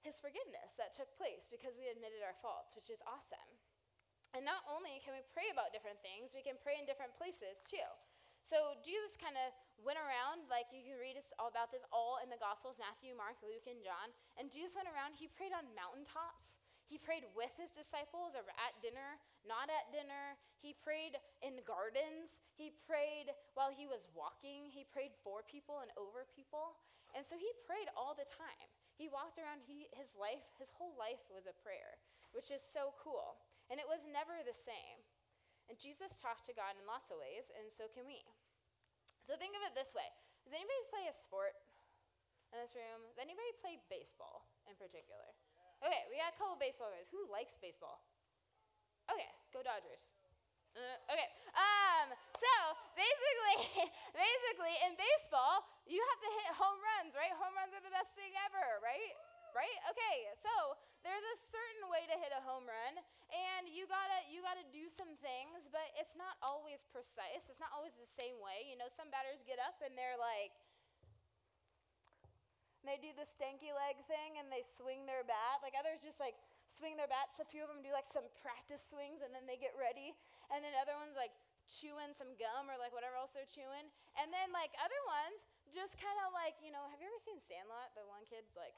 His 0.04 0.20
forgiveness 0.20 0.76
that 0.76 0.94
took 0.94 1.10
place 1.16 1.48
because 1.48 1.74
we 1.74 1.88
admitted 1.88 2.20
our 2.20 2.36
faults, 2.38 2.76
which 2.76 2.92
is 2.92 3.00
awesome. 3.08 3.50
And 4.36 4.44
not 4.44 4.66
only 4.68 5.00
can 5.00 5.16
we 5.16 5.24
pray 5.32 5.48
about 5.48 5.72
different 5.72 6.02
things, 6.04 6.36
we 6.36 6.44
can 6.44 6.60
pray 6.60 6.76
in 6.76 6.84
different 6.84 7.16
places 7.16 7.64
too. 7.64 7.86
So 8.44 8.76
Jesus 8.84 9.16
kind 9.16 9.40
of 9.40 9.56
went 9.80 9.96
around, 9.96 10.44
like 10.52 10.68
you 10.68 10.84
can 10.84 11.00
read 11.00 11.16
all 11.40 11.48
about 11.48 11.72
this 11.72 11.80
all 11.88 12.20
in 12.20 12.28
the 12.28 12.36
Gospels 12.36 12.76
Matthew, 12.76 13.16
Mark, 13.16 13.40
Luke, 13.40 13.64
and 13.64 13.80
John. 13.80 14.12
And 14.36 14.52
Jesus 14.52 14.76
went 14.76 14.92
around, 14.92 15.16
he 15.16 15.32
prayed 15.32 15.56
on 15.56 15.64
mountaintops. 15.72 16.60
He 16.84 17.00
prayed 17.00 17.24
with 17.32 17.56
his 17.56 17.72
disciples 17.72 18.36
at 18.36 18.76
dinner, 18.84 19.16
not 19.48 19.72
at 19.72 19.88
dinner. 19.88 20.36
He 20.60 20.76
prayed 20.76 21.16
in 21.40 21.64
gardens. 21.64 22.44
He 22.52 22.68
prayed 22.84 23.32
while 23.56 23.72
he 23.72 23.88
was 23.88 24.12
walking. 24.12 24.68
He 24.68 24.84
prayed 24.84 25.16
for 25.24 25.40
people 25.48 25.80
and 25.80 25.88
over 25.96 26.28
people. 26.28 26.76
And 27.16 27.24
so 27.24 27.40
he 27.40 27.48
prayed 27.64 27.88
all 27.96 28.12
the 28.12 28.28
time. 28.28 28.68
He 29.00 29.08
walked 29.08 29.40
around, 29.40 29.64
he, 29.64 29.88
his 29.96 30.12
life, 30.12 30.44
his 30.60 30.68
whole 30.76 30.92
life 31.00 31.24
was 31.32 31.48
a 31.48 31.56
prayer, 31.64 31.96
which 32.36 32.52
is 32.52 32.60
so 32.60 32.92
cool. 33.00 33.40
And 33.72 33.80
it 33.80 33.88
was 33.88 34.04
never 34.04 34.44
the 34.44 34.54
same. 34.54 35.00
And 35.68 35.80
Jesus 35.80 36.12
talked 36.20 36.44
to 36.46 36.54
God 36.54 36.76
in 36.76 36.84
lots 36.84 37.08
of 37.08 37.16
ways, 37.16 37.48
and 37.56 37.72
so 37.72 37.88
can 37.88 38.04
we. 38.04 38.20
So 39.24 39.34
think 39.40 39.56
of 39.56 39.64
it 39.64 39.72
this 39.72 39.96
way 39.96 40.06
Does 40.44 40.52
anybody 40.52 40.82
play 40.92 41.08
a 41.08 41.14
sport 41.14 41.56
in 42.52 42.60
this 42.60 42.76
room? 42.76 43.02
Does 43.08 43.20
anybody 43.20 43.50
play 43.58 43.80
baseball 43.88 44.44
in 44.68 44.76
particular? 44.76 45.32
Okay, 45.80 46.04
we 46.08 46.20
got 46.20 46.32
a 46.32 46.36
couple 46.36 46.56
baseball 46.56 46.92
players. 46.92 47.08
Who 47.12 47.28
likes 47.28 47.56
baseball? 47.60 48.00
Okay, 49.08 49.28
go 49.52 49.60
Dodgers. 49.60 50.12
Uh, 50.74 51.12
okay. 51.12 51.28
Um, 51.54 52.16
so 52.34 52.52
basically, 52.98 53.86
basically 54.26 54.74
in 54.88 54.96
baseball, 54.98 55.62
you 55.86 56.00
have 56.00 56.20
to 56.24 56.30
hit 56.40 56.46
home 56.56 56.80
runs, 56.80 57.12
right? 57.14 57.30
Home 57.36 57.54
runs 57.54 57.70
are 57.76 57.84
the 57.84 57.94
best 57.94 58.16
thing 58.16 58.32
ever, 58.48 58.80
right? 58.80 59.12
Right? 59.54 59.78
Okay. 59.94 60.16
So 60.42 60.74
there's 61.06 61.22
a 61.22 61.38
certain 61.38 61.86
way 61.94 62.02
to 62.10 62.16
hit 62.18 62.34
a 62.34 62.42
home 62.42 62.66
run, 62.66 62.94
and 63.30 63.70
you 63.70 63.86
gotta 63.86 64.26
you 64.26 64.42
gotta 64.42 64.66
do 64.74 64.90
some 64.90 65.14
things, 65.22 65.70
but 65.70 65.94
it's 65.94 66.18
not 66.18 66.34
always 66.42 66.82
precise. 66.90 67.46
It's 67.46 67.62
not 67.62 67.70
always 67.70 67.94
the 67.94 68.08
same 68.08 68.42
way. 68.42 68.66
You 68.66 68.74
know, 68.74 68.90
some 68.90 69.14
batters 69.14 69.38
get 69.46 69.62
up 69.62 69.78
and 69.78 69.94
they're 69.94 70.18
like 70.18 70.58
they 72.84 73.00
do 73.00 73.16
the 73.16 73.24
stanky 73.24 73.72
leg 73.72 73.96
thing 74.04 74.36
and 74.36 74.52
they 74.52 74.60
swing 74.60 75.08
their 75.08 75.24
bat. 75.24 75.64
Like 75.64 75.72
others 75.72 76.04
just 76.04 76.20
like 76.20 76.36
swing 76.68 77.00
their 77.00 77.08
bats. 77.08 77.40
A 77.40 77.48
few 77.48 77.64
of 77.64 77.72
them 77.72 77.80
do 77.80 77.90
like 77.90 78.04
some 78.04 78.28
practice 78.44 78.84
swings 78.84 79.24
and 79.24 79.32
then 79.32 79.48
they 79.48 79.56
get 79.56 79.72
ready. 79.74 80.12
And 80.52 80.60
then 80.60 80.76
other 80.76 80.94
ones 81.00 81.16
like 81.16 81.32
chewing 81.64 82.12
some 82.12 82.36
gum 82.36 82.68
or 82.68 82.76
like 82.76 82.92
whatever 82.92 83.16
else 83.16 83.32
they're 83.32 83.48
chewing. 83.48 83.88
And 84.20 84.28
then 84.28 84.52
like 84.52 84.76
other 84.84 85.00
ones 85.08 85.40
just 85.72 85.96
kind 85.96 86.16
of 86.28 86.36
like, 86.36 86.60
you 86.60 86.70
know, 86.70 86.84
have 86.92 87.00
you 87.00 87.08
ever 87.08 87.20
seen 87.24 87.40
Sandlot? 87.40 87.96
The 87.96 88.04
one 88.04 88.28
kid's 88.28 88.52
like, 88.52 88.76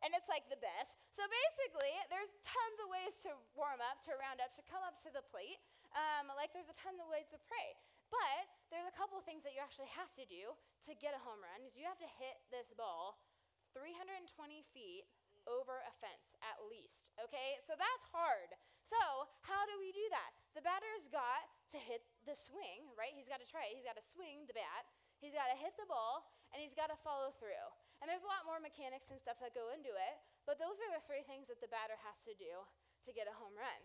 and 0.00 0.16
it's 0.16 0.28
like 0.28 0.48
the 0.48 0.60
best. 0.60 0.96
So 1.12 1.24
basically, 1.28 1.92
there's 2.08 2.32
tons 2.40 2.76
of 2.80 2.88
ways 2.88 3.14
to 3.28 3.36
warm 3.52 3.84
up, 3.84 4.00
to 4.08 4.16
round 4.16 4.40
up, 4.40 4.52
to 4.56 4.62
come 4.64 4.80
up 4.84 4.96
to 5.04 5.12
the 5.12 5.24
plate. 5.28 5.60
Um, 5.92 6.32
like 6.38 6.52
there's 6.56 6.70
a 6.70 6.76
ton 6.76 6.96
of 6.96 7.08
ways 7.12 7.28
to 7.34 7.38
pray. 7.44 7.76
But 8.10 8.50
there's 8.74 8.90
a 8.90 8.96
couple 8.96 9.14
of 9.14 9.24
things 9.24 9.46
that 9.46 9.54
you 9.54 9.62
actually 9.62 9.90
have 9.94 10.10
to 10.18 10.26
do 10.26 10.54
to 10.86 10.90
get 10.98 11.14
a 11.14 11.20
home 11.22 11.38
run 11.38 11.62
is 11.62 11.78
you 11.78 11.86
have 11.86 12.00
to 12.02 12.10
hit 12.18 12.42
this 12.50 12.74
ball 12.74 13.22
320 13.70 14.26
feet 14.74 15.06
over 15.46 15.78
a 15.86 15.92
fence 16.02 16.34
at 16.42 16.58
least. 16.66 17.06
Okay? 17.22 17.62
So 17.62 17.78
that's 17.78 18.06
hard. 18.10 18.50
So, 18.82 19.30
how 19.46 19.62
do 19.70 19.78
we 19.78 19.94
do 19.94 20.02
that? 20.10 20.34
The 20.58 20.66
batter's 20.66 21.06
got 21.14 21.46
to 21.70 21.78
hit 21.78 22.02
the 22.26 22.34
swing, 22.34 22.90
right? 22.98 23.14
He's 23.14 23.30
got 23.30 23.38
to 23.38 23.46
try 23.46 23.70
it. 23.70 23.78
He's 23.78 23.86
got 23.86 23.94
to 23.94 24.02
swing 24.02 24.50
the 24.50 24.56
bat. 24.58 24.90
He's 25.22 25.36
got 25.36 25.46
to 25.52 25.56
hit 25.56 25.78
the 25.78 25.86
ball 25.86 26.26
and 26.50 26.58
he's 26.58 26.74
got 26.74 26.90
to 26.90 26.98
follow 27.06 27.30
through. 27.38 27.70
And 28.00 28.08
there's 28.08 28.24
a 28.24 28.32
lot 28.32 28.48
more 28.48 28.56
mechanics 28.56 29.12
and 29.12 29.20
stuff 29.20 29.36
that 29.44 29.52
go 29.52 29.68
into 29.76 29.92
it, 29.92 30.16
but 30.48 30.56
those 30.56 30.80
are 30.80 30.92
the 30.96 31.04
three 31.04 31.20
things 31.24 31.52
that 31.52 31.60
the 31.60 31.68
batter 31.68 32.00
has 32.00 32.24
to 32.24 32.32
do 32.32 32.64
to 33.04 33.10
get 33.12 33.28
a 33.28 33.36
home 33.36 33.52
run. 33.52 33.80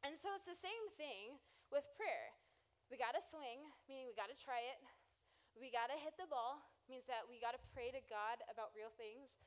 And 0.00 0.16
so 0.16 0.32
it's 0.32 0.48
the 0.48 0.56
same 0.56 0.88
thing 0.96 1.36
with 1.68 1.84
prayer. 1.96 2.32
We 2.88 2.96
got 2.96 3.16
to 3.16 3.20
swing, 3.20 3.68
meaning 3.88 4.08
we 4.08 4.16
got 4.16 4.32
to 4.32 4.36
try 4.36 4.64
it. 4.64 4.80
We 5.56 5.68
got 5.72 5.92
to 5.92 5.96
hit 5.96 6.16
the 6.16 6.28
ball, 6.28 6.60
means 6.88 7.08
that 7.08 7.24
we 7.28 7.40
got 7.40 7.56
to 7.56 7.62
pray 7.72 7.92
to 7.92 8.02
God 8.08 8.44
about 8.48 8.76
real 8.76 8.92
things. 8.96 9.40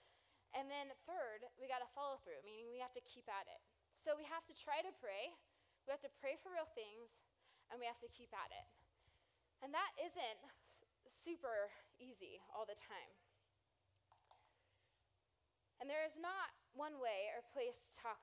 And 0.55 0.69
then 0.71 0.93
third, 1.05 1.45
we 1.59 1.69
got 1.69 1.83
to 1.83 1.89
follow 1.93 2.17
through, 2.21 2.41
meaning 2.47 2.69
we 2.71 2.81
have 2.81 2.95
to 2.95 3.03
keep 3.03 3.27
at 3.27 3.45
it. 3.49 3.61
So 3.97 4.15
we 4.15 4.25
have 4.29 4.45
to 4.47 4.55
try 4.55 4.79
to 4.81 4.93
pray, 5.01 5.35
we 5.85 5.91
have 5.91 6.01
to 6.05 6.13
pray 6.21 6.39
for 6.39 6.53
real 6.53 6.69
things, 6.77 7.21
and 7.69 7.81
we 7.81 7.85
have 7.89 7.99
to 7.99 8.09
keep 8.09 8.31
at 8.31 8.53
it. 8.53 8.67
And 9.61 9.73
that 9.73 9.91
isn't 9.99 10.41
super 11.09 11.73
easy 11.99 12.39
all 12.55 12.63
the 12.63 12.77
time. 12.77 13.11
And 15.77 15.85
there 15.85 16.05
is 16.05 16.17
not 16.17 16.53
one 16.73 16.97
way 16.97 17.29
or 17.33 17.45
place 17.53 17.89
to 17.89 17.91
talk 18.01 18.21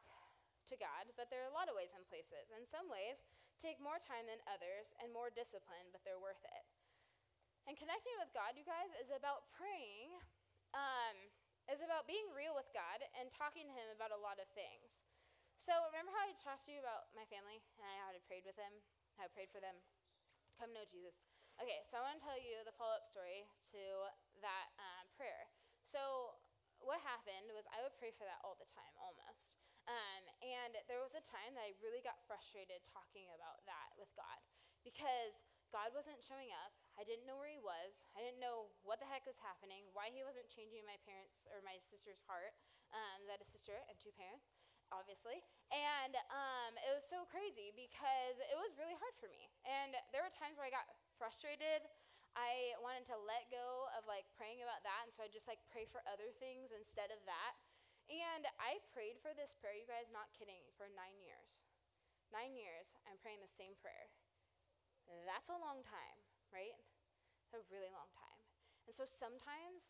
to 0.70 0.76
God, 0.80 1.12
but 1.14 1.28
there 1.28 1.44
are 1.44 1.52
a 1.52 1.56
lot 1.56 1.68
of 1.68 1.76
ways 1.76 1.92
and 1.94 2.02
places. 2.08 2.50
And 2.50 2.64
some 2.64 2.88
ways 2.88 3.22
take 3.60 3.78
more 3.78 4.00
time 4.02 4.26
than 4.26 4.42
others 4.50 4.96
and 4.98 5.14
more 5.14 5.30
discipline, 5.30 5.92
but 5.94 6.02
they're 6.02 6.20
worth 6.20 6.42
it. 6.42 6.64
And 7.64 7.78
connecting 7.78 8.12
with 8.20 8.34
God, 8.36 8.58
you 8.58 8.66
guys, 8.66 8.92
is 9.00 9.08
about 9.14 9.48
praying, 9.56 10.12
um, 10.76 11.16
is 11.70 11.80
about 11.80 12.04
being 12.04 12.28
real 12.36 12.52
with 12.52 12.68
God 12.76 13.00
and 13.16 13.32
talking 13.32 13.64
to 13.64 13.72
Him 13.72 13.88
about 13.94 14.12
a 14.12 14.20
lot 14.20 14.36
of 14.36 14.48
things. 14.52 15.00
So 15.56 15.72
remember 15.88 16.12
how 16.12 16.28
I 16.28 16.36
talked 16.36 16.68
to 16.68 16.74
you 16.76 16.82
about 16.84 17.08
my 17.16 17.24
family 17.32 17.62
and 17.80 17.88
how 18.04 18.12
I 18.12 18.20
prayed 18.28 18.44
with 18.44 18.58
them, 18.58 18.84
how 19.16 19.24
I 19.24 19.32
prayed 19.32 19.48
for 19.48 19.64
them, 19.64 19.80
come 20.60 20.76
know 20.76 20.84
Jesus. 20.84 21.16
Okay, 21.56 21.86
so 21.88 21.96
I 21.96 22.04
want 22.04 22.18
to 22.20 22.24
tell 22.26 22.36
you 22.36 22.60
the 22.66 22.74
follow-up 22.74 23.06
story 23.06 23.46
to 23.72 23.82
that 24.42 24.74
um, 24.76 25.06
prayer. 25.14 25.48
So 25.86 26.34
what 26.84 27.00
happened 27.02 27.50
was 27.52 27.64
I 27.72 27.80
would 27.82 27.96
pray 27.96 28.12
for 28.14 28.28
that 28.28 28.40
all 28.44 28.56
the 28.60 28.68
time, 28.68 28.94
almost. 29.00 29.52
Um, 29.84 30.24
and 30.40 30.72
there 30.88 31.00
was 31.04 31.12
a 31.12 31.24
time 31.24 31.52
that 31.56 31.64
I 31.64 31.76
really 31.84 32.00
got 32.00 32.16
frustrated 32.24 32.80
talking 32.88 33.28
about 33.36 33.60
that 33.68 33.92
with 34.00 34.08
God 34.16 34.40
because 34.80 35.44
God 35.68 35.92
wasn't 35.92 36.22
showing 36.24 36.48
up. 36.64 36.72
I 36.96 37.04
didn't 37.04 37.28
know 37.28 37.36
where 37.36 37.50
He 37.50 37.60
was. 37.60 38.00
I 38.16 38.24
didn't 38.24 38.40
know 38.40 38.72
what 38.86 39.02
the 39.02 39.08
heck 39.08 39.28
was 39.28 39.36
happening, 39.42 39.90
why 39.92 40.08
He 40.08 40.24
wasn't 40.24 40.48
changing 40.48 40.86
my 40.88 40.96
parents' 41.04 41.44
or 41.52 41.60
my 41.66 41.76
sister's 41.82 42.22
heart. 42.24 42.54
Um, 42.94 43.26
that 43.26 43.42
a 43.42 43.48
sister 43.48 43.74
and 43.90 43.98
two 43.98 44.14
parents, 44.14 44.54
obviously. 44.94 45.42
And 45.74 46.14
um, 46.30 46.78
it 46.78 46.94
was 46.94 47.02
so 47.02 47.26
crazy 47.26 47.74
because 47.74 48.38
it 48.38 48.54
was 48.54 48.78
really 48.78 48.94
hard 48.94 49.18
for 49.18 49.26
me. 49.26 49.50
And 49.66 49.98
there 50.14 50.22
were 50.22 50.30
times 50.30 50.54
where 50.54 50.68
I 50.68 50.70
got 50.70 50.86
frustrated. 51.18 51.90
I 52.34 52.74
wanted 52.82 53.06
to 53.14 53.18
let 53.18 53.46
go 53.50 53.86
of 53.94 54.06
like 54.10 54.26
praying 54.34 54.62
about 54.62 54.82
that, 54.82 55.06
and 55.06 55.14
so 55.14 55.22
I 55.22 55.30
just 55.30 55.46
like 55.46 55.62
pray 55.70 55.86
for 55.86 56.02
other 56.06 56.34
things 56.42 56.74
instead 56.74 57.14
of 57.14 57.22
that. 57.30 57.54
And 58.10 58.44
I 58.60 58.82
prayed 58.92 59.16
for 59.22 59.32
this 59.32 59.56
prayer, 59.56 59.78
you 59.78 59.88
guys, 59.88 60.12
not 60.12 60.28
kidding, 60.36 60.66
for 60.76 60.90
nine 60.92 61.16
years. 61.22 61.64
Nine 62.34 62.52
years, 62.58 62.92
I'm 63.08 63.16
praying 63.22 63.40
the 63.40 63.48
same 63.48 63.78
prayer. 63.80 64.10
That's 65.24 65.48
a 65.48 65.56
long 65.56 65.80
time, 65.86 66.18
right? 66.52 66.76
A 67.54 67.62
really 67.70 67.92
long 67.94 68.10
time. 68.12 68.40
And 68.84 68.92
so 68.92 69.06
sometimes 69.08 69.88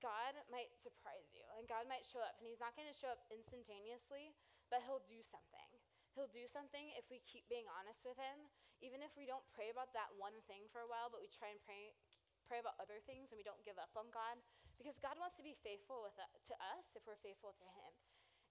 God 0.00 0.34
might 0.50 0.74
surprise 0.74 1.30
you, 1.30 1.46
and 1.54 1.70
God 1.70 1.86
might 1.86 2.08
show 2.08 2.24
up, 2.24 2.40
and 2.40 2.48
He's 2.48 2.62
not 2.62 2.74
going 2.74 2.90
to 2.90 2.96
show 2.96 3.12
up 3.12 3.22
instantaneously, 3.30 4.34
but 4.66 4.82
He'll 4.82 5.04
do 5.06 5.22
something. 5.22 5.81
He'll 6.12 6.28
do 6.28 6.44
something 6.44 6.92
if 6.94 7.08
we 7.08 7.24
keep 7.24 7.48
being 7.48 7.64
honest 7.72 8.04
with 8.04 8.20
Him, 8.20 8.52
even 8.84 9.00
if 9.00 9.16
we 9.16 9.24
don't 9.24 9.44
pray 9.56 9.72
about 9.72 9.96
that 9.96 10.12
one 10.20 10.36
thing 10.44 10.68
for 10.68 10.84
a 10.84 10.88
while, 10.90 11.08
but 11.08 11.24
we 11.24 11.32
try 11.32 11.48
and 11.48 11.60
pray, 11.64 11.96
pray 12.44 12.60
about 12.60 12.76
other 12.76 13.00
things 13.00 13.32
and 13.32 13.40
we 13.40 13.46
don't 13.46 13.64
give 13.64 13.80
up 13.80 13.96
on 13.96 14.12
God 14.12 14.36
because 14.76 15.00
God 15.00 15.16
wants 15.16 15.40
to 15.40 15.44
be 15.46 15.56
faithful 15.56 16.04
with, 16.04 16.16
uh, 16.20 16.28
to 16.52 16.54
us 16.76 16.92
if 16.92 17.06
we're 17.08 17.20
faithful 17.20 17.56
to 17.56 17.66
Him. 17.80 17.92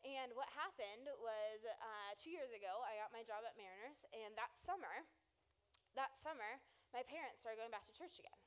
And 0.01 0.33
what 0.33 0.49
happened 0.57 1.05
was 1.21 1.61
uh, 1.61 2.11
two 2.17 2.33
years 2.33 2.49
ago, 2.49 2.81
I 2.81 2.97
got 2.97 3.13
my 3.13 3.21
job 3.21 3.45
at 3.45 3.53
Mariners, 3.53 4.01
and 4.09 4.33
that 4.33 4.57
summer, 4.57 5.05
that 5.93 6.17
summer, 6.17 6.57
my 6.89 7.05
parents 7.05 7.45
started 7.45 7.61
going 7.61 7.69
back 7.69 7.85
to 7.85 7.93
church 7.93 8.17
again, 8.17 8.41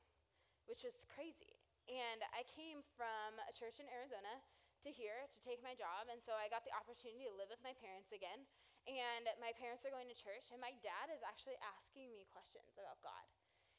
which 0.67 0.83
was 0.83 1.07
crazy. 1.07 1.55
And 1.87 2.27
I 2.35 2.43
came 2.43 2.83
from 2.99 3.39
a 3.39 3.53
church 3.55 3.79
in 3.79 3.87
Arizona 3.87 4.43
to 4.83 4.91
here 4.91 5.31
to 5.31 5.39
take 5.39 5.63
my 5.63 5.77
job, 5.77 6.11
and 6.11 6.19
so 6.19 6.35
I 6.35 6.51
got 6.51 6.67
the 6.67 6.75
opportunity 6.75 7.23
to 7.23 7.33
live 7.39 7.47
with 7.47 7.63
my 7.63 7.71
parents 7.79 8.11
again. 8.11 8.43
And 8.85 9.25
my 9.41 9.49
parents 9.57 9.81
are 9.81 9.93
going 9.93 10.09
to 10.13 10.17
church, 10.17 10.53
and 10.53 10.61
my 10.61 10.77
dad 10.85 11.09
is 11.09 11.25
actually 11.25 11.57
asking 11.65 12.13
me 12.13 12.29
questions 12.29 12.77
about 12.77 13.01
God. 13.01 13.25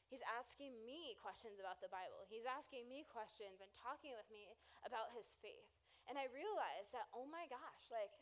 He's 0.07 0.23
asking 0.23 0.71
me 0.87 1.15
questions 1.19 1.59
about 1.59 1.83
the 1.83 1.91
Bible. 1.91 2.23
He's 2.27 2.47
asking 2.47 2.87
me 2.87 3.03
questions 3.07 3.59
and 3.59 3.71
talking 3.75 4.15
with 4.15 4.27
me 4.31 4.51
about 4.87 5.11
his 5.11 5.35
faith. 5.43 5.67
And 6.07 6.15
I 6.15 6.31
realized 6.31 6.95
that, 6.95 7.11
oh 7.11 7.27
my 7.27 7.43
gosh, 7.51 7.91
like, 7.91 8.15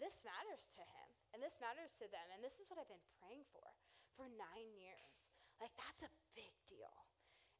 this 0.00 0.24
matters 0.24 0.68
to 0.76 0.84
him 0.84 1.08
and 1.36 1.40
this 1.44 1.60
matters 1.60 1.92
to 2.00 2.08
them. 2.08 2.24
And 2.32 2.40
this 2.40 2.56
is 2.56 2.68
what 2.72 2.80
I've 2.80 2.88
been 2.88 3.04
praying 3.20 3.44
for 3.52 3.68
for 4.16 4.28
nine 4.28 4.72
years. 4.76 5.28
Like, 5.60 5.76
that's 5.76 6.04
a 6.04 6.12
big 6.32 6.52
deal. 6.64 6.92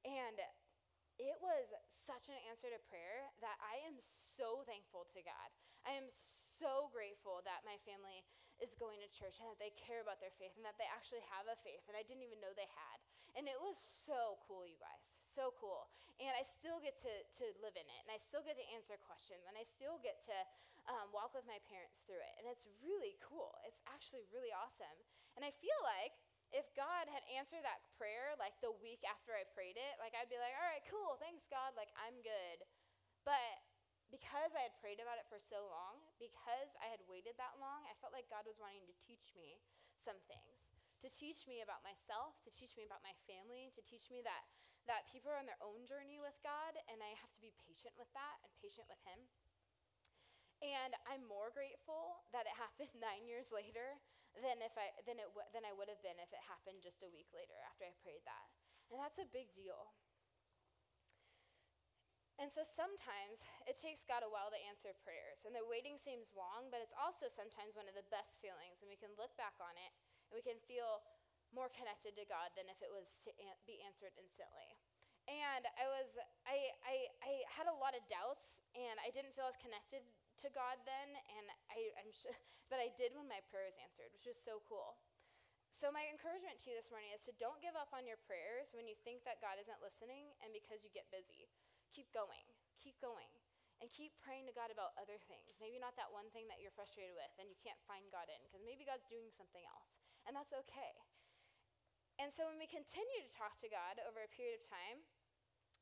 And 0.08 0.40
it 1.20 1.36
was 1.40 1.68
such 1.88 2.32
an 2.32 2.40
answer 2.48 2.72
to 2.72 2.80
prayer 2.88 3.28
that 3.44 3.60
I 3.60 3.84
am 3.84 4.00
so 4.00 4.64
thankful 4.64 5.08
to 5.12 5.20
God. 5.20 5.48
I 5.84 5.96
am 5.96 6.08
so 6.08 6.88
grateful 6.92 7.44
that 7.44 7.64
my 7.68 7.76
family 7.84 8.24
is 8.62 8.76
going 8.76 9.00
to 9.04 9.08
church 9.12 9.36
and 9.38 9.48
that 9.48 9.60
they 9.60 9.72
care 9.76 10.00
about 10.00 10.20
their 10.22 10.32
faith 10.36 10.56
and 10.56 10.64
that 10.64 10.80
they 10.80 10.88
actually 10.88 11.22
have 11.28 11.44
a 11.48 11.56
faith 11.60 11.84
and 11.88 11.94
I 11.96 12.04
didn't 12.04 12.24
even 12.24 12.40
know 12.40 12.52
they 12.56 12.70
had. 12.72 12.98
And 13.36 13.44
it 13.44 13.60
was 13.60 13.76
so 13.76 14.40
cool, 14.48 14.64
you 14.64 14.80
guys. 14.80 15.20
So 15.28 15.52
cool. 15.60 15.92
And 16.16 16.32
I 16.32 16.40
still 16.40 16.80
get 16.80 16.96
to, 17.04 17.12
to 17.42 17.44
live 17.60 17.76
in 17.76 17.84
it 17.84 18.00
and 18.04 18.10
I 18.10 18.16
still 18.16 18.40
get 18.40 18.56
to 18.56 18.66
answer 18.72 18.96
questions 18.96 19.44
and 19.44 19.56
I 19.56 19.64
still 19.64 20.00
get 20.00 20.24
to 20.24 20.36
um, 20.88 21.12
walk 21.12 21.36
with 21.36 21.44
my 21.44 21.60
parents 21.68 22.00
through 22.06 22.22
it. 22.22 22.34
And 22.40 22.48
it's 22.48 22.64
really 22.80 23.20
cool. 23.20 23.52
It's 23.68 23.84
actually 23.90 24.24
really 24.32 24.54
awesome. 24.54 24.96
And 25.36 25.44
I 25.44 25.52
feel 25.60 25.76
like 25.84 26.16
if 26.54 26.70
God 26.78 27.10
had 27.10 27.26
answered 27.34 27.66
that 27.66 27.82
prayer 27.98 28.38
like 28.38 28.56
the 28.62 28.72
week 28.80 29.02
after 29.02 29.34
I 29.34 29.44
prayed 29.52 29.76
it, 29.76 29.98
like 29.98 30.14
I'd 30.14 30.30
be 30.30 30.38
like, 30.38 30.54
all 30.54 30.68
right, 30.68 30.84
cool, 30.86 31.18
thanks, 31.18 31.44
God, 31.50 31.74
like 31.74 31.90
I'm 31.98 32.16
good. 32.22 32.64
But 33.26 33.65
because 34.10 34.54
I 34.54 34.62
had 34.62 34.78
prayed 34.78 35.02
about 35.02 35.18
it 35.18 35.26
for 35.26 35.42
so 35.42 35.66
long, 35.66 35.98
because 36.22 36.70
I 36.78 36.88
had 36.90 37.02
waited 37.10 37.34
that 37.36 37.58
long, 37.58 37.82
I 37.86 37.98
felt 37.98 38.14
like 38.14 38.30
God 38.30 38.46
was 38.46 38.60
wanting 38.62 38.86
to 38.86 38.96
teach 39.02 39.34
me 39.34 39.58
some 39.98 40.18
things. 40.30 40.70
To 41.04 41.08
teach 41.12 41.44
me 41.44 41.60
about 41.60 41.84
myself, 41.84 42.40
to 42.46 42.50
teach 42.54 42.72
me 42.78 42.86
about 42.86 43.04
my 43.04 43.12
family, 43.28 43.68
to 43.76 43.82
teach 43.84 44.08
me 44.08 44.24
that, 44.24 44.48
that 44.88 45.10
people 45.10 45.28
are 45.28 45.40
on 45.40 45.48
their 45.48 45.60
own 45.60 45.84
journey 45.84 46.16
with 46.22 46.38
God, 46.40 46.72
and 46.88 47.02
I 47.02 47.12
have 47.18 47.32
to 47.36 47.42
be 47.42 47.52
patient 47.68 47.92
with 48.00 48.08
that 48.16 48.40
and 48.46 48.50
patient 48.62 48.88
with 48.88 49.00
Him. 49.04 49.20
And 50.64 50.96
I'm 51.04 51.26
more 51.28 51.52
grateful 51.52 52.24
that 52.32 52.48
it 52.48 52.56
happened 52.64 52.94
nine 52.96 53.28
years 53.28 53.52
later 53.52 54.00
than, 54.40 54.64
if 54.64 54.72
I, 54.76 54.92
than, 55.04 55.20
it 55.20 55.28
than 55.52 55.68
I 55.68 55.76
would 55.76 55.92
have 55.92 56.00
been 56.00 56.16
if 56.20 56.32
it 56.32 56.40
happened 56.48 56.80
just 56.80 57.04
a 57.04 57.12
week 57.12 57.28
later 57.36 57.56
after 57.68 57.84
I 57.84 57.92
prayed 58.00 58.24
that. 58.24 58.48
And 58.88 59.02
that's 59.02 59.20
a 59.20 59.28
big 59.28 59.52
deal. 59.52 59.92
And 62.36 62.52
so 62.52 62.60
sometimes 62.60 63.48
it 63.64 63.80
takes 63.80 64.04
God 64.04 64.20
a 64.20 64.28
while 64.28 64.52
to 64.52 64.60
answer 64.68 64.92
prayers, 65.00 65.48
and 65.48 65.56
the 65.56 65.64
waiting 65.64 65.96
seems 65.96 66.36
long, 66.36 66.68
but 66.68 66.84
it's 66.84 66.92
also 66.92 67.32
sometimes 67.32 67.72
one 67.72 67.88
of 67.88 67.96
the 67.96 68.04
best 68.12 68.44
feelings 68.44 68.84
when 68.84 68.92
we 68.92 69.00
can 69.00 69.08
look 69.16 69.32
back 69.40 69.56
on 69.56 69.72
it 69.72 69.92
and 70.28 70.36
we 70.36 70.44
can 70.44 70.60
feel 70.68 71.00
more 71.56 71.72
connected 71.72 72.12
to 72.12 72.28
God 72.28 72.52
than 72.52 72.68
if 72.68 72.84
it 72.84 72.92
was 72.92 73.08
to 73.24 73.32
be 73.64 73.80
answered 73.88 74.12
instantly. 74.20 74.68
And 75.26 75.64
I 75.80 75.88
was, 75.88 76.12
I, 76.44 76.70
I, 76.84 76.96
I 77.24 77.32
had 77.50 77.72
a 77.72 77.74
lot 77.74 77.96
of 77.96 78.04
doubts, 78.04 78.62
and 78.76 79.00
I 79.00 79.08
didn't 79.10 79.32
feel 79.32 79.48
as 79.48 79.56
connected 79.56 80.04
to 80.44 80.52
God 80.52 80.76
then, 80.84 81.16
and 81.40 81.46
I, 81.72 81.90
I'm 81.98 82.12
sure, 82.12 82.36
but 82.70 82.84
I 82.84 82.92
did 83.00 83.16
when 83.16 83.26
my 83.26 83.40
prayer 83.48 83.64
was 83.64 83.80
answered, 83.80 84.12
which 84.12 84.28
was 84.28 84.36
so 84.36 84.60
cool. 84.68 85.00
So, 85.72 85.88
my 85.92 86.04
encouragement 86.08 86.60
to 86.62 86.72
you 86.72 86.76
this 86.78 86.92
morning 86.92 87.10
is 87.12 87.20
to 87.26 87.36
don't 87.36 87.60
give 87.60 87.76
up 87.76 87.92
on 87.96 88.08
your 88.08 88.16
prayers 88.24 88.72
when 88.72 88.88
you 88.88 88.96
think 89.04 89.26
that 89.28 89.44
God 89.44 89.60
isn't 89.60 89.80
listening 89.84 90.30
and 90.40 90.54
because 90.54 90.80
you 90.84 90.92
get 90.94 91.10
busy 91.12 91.50
keep 91.96 92.12
going, 92.12 92.44
keep 92.76 93.00
going, 93.00 93.32
and 93.80 93.88
keep 93.88 94.12
praying 94.20 94.44
to 94.44 94.52
God 94.52 94.68
about 94.68 94.92
other 95.00 95.16
things. 95.16 95.56
Maybe 95.56 95.80
not 95.80 95.96
that 95.96 96.12
one 96.12 96.28
thing 96.36 96.44
that 96.52 96.60
you're 96.60 96.76
frustrated 96.76 97.16
with 97.16 97.32
and 97.40 97.48
you 97.48 97.56
can't 97.56 97.80
find 97.88 98.04
God 98.12 98.28
in, 98.28 98.44
because 98.44 98.60
maybe 98.60 98.84
God's 98.84 99.08
doing 99.08 99.32
something 99.32 99.64
else, 99.64 99.96
and 100.28 100.36
that's 100.36 100.52
okay. 100.52 101.00
And 102.20 102.28
so 102.28 102.48
when 102.48 102.60
we 102.60 102.68
continue 102.68 103.24
to 103.24 103.32
talk 103.32 103.56
to 103.64 103.72
God 103.72 103.96
over 104.04 104.20
a 104.20 104.28
period 104.28 104.60
of 104.60 104.68
time, 104.68 105.04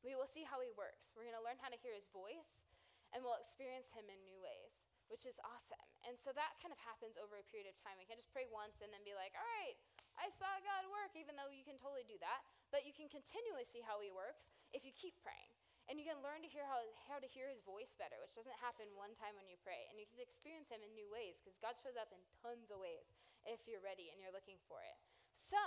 we 0.06 0.14
will 0.14 0.30
see 0.30 0.46
how 0.46 0.62
He 0.62 0.70
works. 0.74 1.14
We're 1.14 1.26
going 1.26 1.38
to 1.38 1.42
learn 1.42 1.58
how 1.58 1.70
to 1.70 1.78
hear 1.78 1.94
His 1.94 2.10
voice, 2.10 2.66
and 3.14 3.22
we'll 3.22 3.38
experience 3.38 3.94
Him 3.94 4.10
in 4.10 4.18
new 4.26 4.42
ways, 4.42 4.82
which 5.06 5.22
is 5.24 5.38
awesome. 5.46 5.86
And 6.02 6.18
so 6.18 6.34
that 6.34 6.58
kind 6.58 6.74
of 6.74 6.80
happens 6.82 7.14
over 7.14 7.38
a 7.38 7.46
period 7.46 7.70
of 7.70 7.78
time. 7.78 7.96
We 7.96 8.04
can't 8.04 8.18
just 8.18 8.34
pray 8.34 8.50
once 8.50 8.82
and 8.82 8.90
then 8.90 9.06
be 9.06 9.14
like, 9.14 9.32
all 9.38 9.50
right, 9.62 9.78
I 10.18 10.26
saw 10.34 10.50
God 10.66 10.90
work, 10.90 11.14
even 11.14 11.38
though 11.38 11.54
you 11.54 11.62
can 11.62 11.78
totally 11.78 12.04
do 12.04 12.18
that. 12.18 12.42
But 12.74 12.82
you 12.84 12.92
can 12.92 13.06
continually 13.06 13.64
see 13.64 13.80
how 13.80 14.02
He 14.02 14.10
works 14.10 14.50
if 14.74 14.82
you 14.82 14.90
keep 14.90 15.14
praying. 15.22 15.54
And 15.84 16.00
you 16.00 16.08
can 16.08 16.16
learn 16.24 16.40
to 16.40 16.48
hear 16.48 16.64
how, 16.64 16.80
how 17.12 17.20
to 17.20 17.28
hear 17.28 17.44
his 17.52 17.60
voice 17.60 17.92
better, 18.00 18.16
which 18.24 18.32
doesn't 18.32 18.56
happen 18.56 18.88
one 18.96 19.12
time 19.20 19.36
when 19.36 19.44
you 19.44 19.60
pray. 19.60 19.84
And 19.92 20.00
you 20.00 20.08
can 20.08 20.16
experience 20.16 20.72
him 20.72 20.80
in 20.80 20.96
new 20.96 21.08
ways 21.12 21.36
because 21.36 21.60
God 21.60 21.76
shows 21.76 22.00
up 22.00 22.08
in 22.08 22.20
tons 22.40 22.72
of 22.72 22.80
ways 22.80 23.12
if 23.44 23.68
you're 23.68 23.84
ready 23.84 24.08
and 24.08 24.16
you're 24.16 24.32
looking 24.32 24.56
for 24.64 24.80
it. 24.80 24.96
So, 25.36 25.60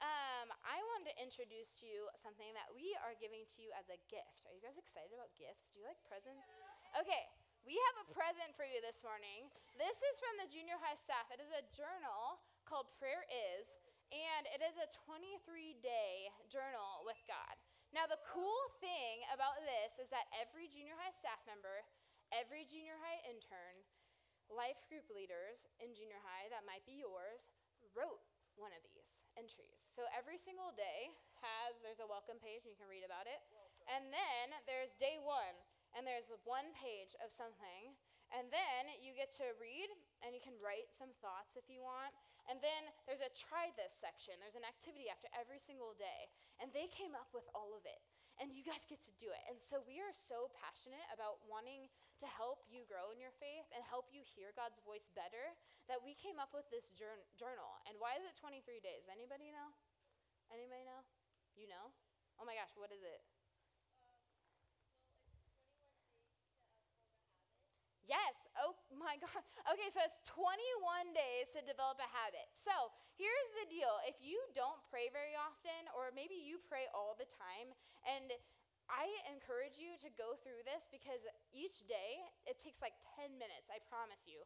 um, 0.00 0.48
I 0.62 0.78
wanted 0.94 1.12
to 1.12 1.16
introduce 1.18 1.82
to 1.82 1.84
you 1.84 2.06
something 2.16 2.52
that 2.54 2.70
we 2.70 2.94
are 3.02 3.18
giving 3.18 3.42
to 3.42 3.56
you 3.58 3.74
as 3.74 3.90
a 3.90 3.98
gift. 4.06 4.46
Are 4.46 4.54
you 4.54 4.62
guys 4.62 4.78
excited 4.78 5.10
about 5.10 5.34
gifts? 5.34 5.72
Do 5.72 5.82
you 5.82 5.84
like 5.84 5.98
presents? 6.06 6.46
Okay, 6.94 7.26
we 7.66 7.76
have 7.90 7.96
a 8.04 8.06
present 8.14 8.56
for 8.56 8.64
you 8.64 8.80
this 8.80 9.04
morning. 9.04 9.52
This 9.76 9.98
is 10.00 10.16
from 10.22 10.40
the 10.40 10.48
junior 10.48 10.80
high 10.80 10.96
staff. 10.96 11.28
It 11.28 11.42
is 11.42 11.52
a 11.52 11.64
journal 11.74 12.40
called 12.64 12.88
Prayer 12.96 13.26
Is, 13.28 13.74
and 14.14 14.48
it 14.50 14.64
is 14.64 14.78
a 14.80 14.88
23 15.04 15.76
day 15.84 16.32
journal 16.48 17.04
with 17.04 17.20
God. 17.28 17.56
Now, 17.90 18.06
the 18.06 18.22
cool 18.22 18.62
thing 18.78 19.26
about 19.34 19.58
this 19.66 19.98
is 19.98 20.14
that 20.14 20.30
every 20.30 20.70
junior 20.70 20.94
high 20.94 21.10
staff 21.10 21.42
member, 21.42 21.82
every 22.30 22.62
junior 22.62 22.94
high 23.02 23.18
intern, 23.26 23.82
life 24.46 24.78
group 24.86 25.10
leaders 25.10 25.66
in 25.82 25.90
junior 25.94 26.22
high, 26.22 26.46
that 26.54 26.62
might 26.66 26.86
be 26.86 27.02
yours, 27.02 27.50
wrote 27.94 28.22
one 28.54 28.70
of 28.74 28.82
these 28.86 29.26
entries. 29.34 29.90
So 29.90 30.06
every 30.14 30.38
single 30.38 30.70
day 30.78 31.10
has, 31.42 31.82
there's 31.82 31.98
a 31.98 32.06
welcome 32.06 32.38
page, 32.38 32.62
and 32.62 32.70
you 32.70 32.78
can 32.78 32.90
read 32.90 33.02
about 33.02 33.26
it. 33.26 33.42
And 33.90 34.14
then 34.14 34.54
there's 34.70 34.94
day 34.94 35.18
one, 35.18 35.56
and 35.98 36.06
there's 36.06 36.30
one 36.46 36.70
page 36.78 37.18
of 37.18 37.34
something. 37.34 37.98
And 38.30 38.46
then 38.54 38.94
you 39.02 39.10
get 39.18 39.34
to 39.42 39.50
read, 39.58 39.90
and 40.22 40.30
you 40.30 40.38
can 40.38 40.54
write 40.62 40.94
some 40.94 41.10
thoughts 41.18 41.58
if 41.58 41.66
you 41.66 41.82
want. 41.82 42.14
And 42.48 42.62
then 42.62 42.88
there's 43.04 43.20
a 43.20 43.32
try 43.36 43.74
this 43.76 43.92
section. 43.92 44.38
There's 44.40 44.56
an 44.56 44.64
activity 44.64 45.12
after 45.12 45.28
every 45.36 45.60
single 45.60 45.92
day. 45.98 46.32
And 46.62 46.72
they 46.72 46.88
came 46.88 47.12
up 47.12 47.34
with 47.36 47.44
all 47.52 47.76
of 47.76 47.84
it. 47.84 48.00
And 48.40 48.48
you 48.56 48.64
guys 48.64 48.88
get 48.88 49.04
to 49.04 49.12
do 49.20 49.28
it. 49.28 49.42
And 49.52 49.60
so 49.60 49.84
we 49.84 50.00
are 50.00 50.14
so 50.16 50.48
passionate 50.56 51.04
about 51.12 51.44
wanting 51.44 51.92
to 52.24 52.26
help 52.28 52.64
you 52.72 52.88
grow 52.88 53.12
in 53.12 53.20
your 53.20 53.36
faith 53.36 53.68
and 53.76 53.84
help 53.84 54.08
you 54.08 54.24
hear 54.24 54.56
God's 54.56 54.80
voice 54.80 55.12
better 55.12 55.52
that 55.92 56.00
we 56.00 56.16
came 56.16 56.40
up 56.40 56.56
with 56.56 56.64
this 56.72 56.88
journal. 56.96 57.70
And 57.84 58.00
why 58.00 58.16
is 58.16 58.24
it 58.24 58.32
23 58.40 58.80
days? 58.80 59.12
Anybody 59.12 59.52
know? 59.52 59.76
Anybody 60.48 60.88
know? 60.88 61.04
You 61.52 61.68
know? 61.68 61.92
Oh 62.40 62.48
my 62.48 62.56
gosh, 62.56 62.72
what 62.80 62.88
is 62.88 63.04
it? 63.04 63.20
Yes. 68.10 68.50
Oh 68.58 68.74
my 68.90 69.14
God. 69.22 69.38
Okay, 69.70 69.86
so 69.94 70.02
it's 70.02 70.18
21 70.26 71.14
days 71.14 71.54
to 71.54 71.62
develop 71.62 72.02
a 72.02 72.10
habit. 72.10 72.50
So 72.50 72.74
here's 73.14 73.50
the 73.62 73.70
deal 73.70 74.02
if 74.02 74.18
you 74.18 74.42
don't 74.50 74.82
pray 74.90 75.06
very 75.14 75.38
often, 75.38 75.86
or 75.94 76.10
maybe 76.10 76.34
you 76.34 76.58
pray 76.66 76.90
all 76.90 77.14
the 77.14 77.30
time, 77.30 77.70
and 78.02 78.34
I 78.90 79.06
encourage 79.30 79.78
you 79.78 79.94
to 80.02 80.10
go 80.18 80.34
through 80.42 80.66
this 80.66 80.90
because 80.90 81.22
each 81.54 81.86
day 81.86 82.26
it 82.50 82.58
takes 82.58 82.82
like 82.82 82.98
10 83.14 83.38
minutes, 83.38 83.70
I 83.70 83.78
promise 83.86 84.26
you. 84.26 84.42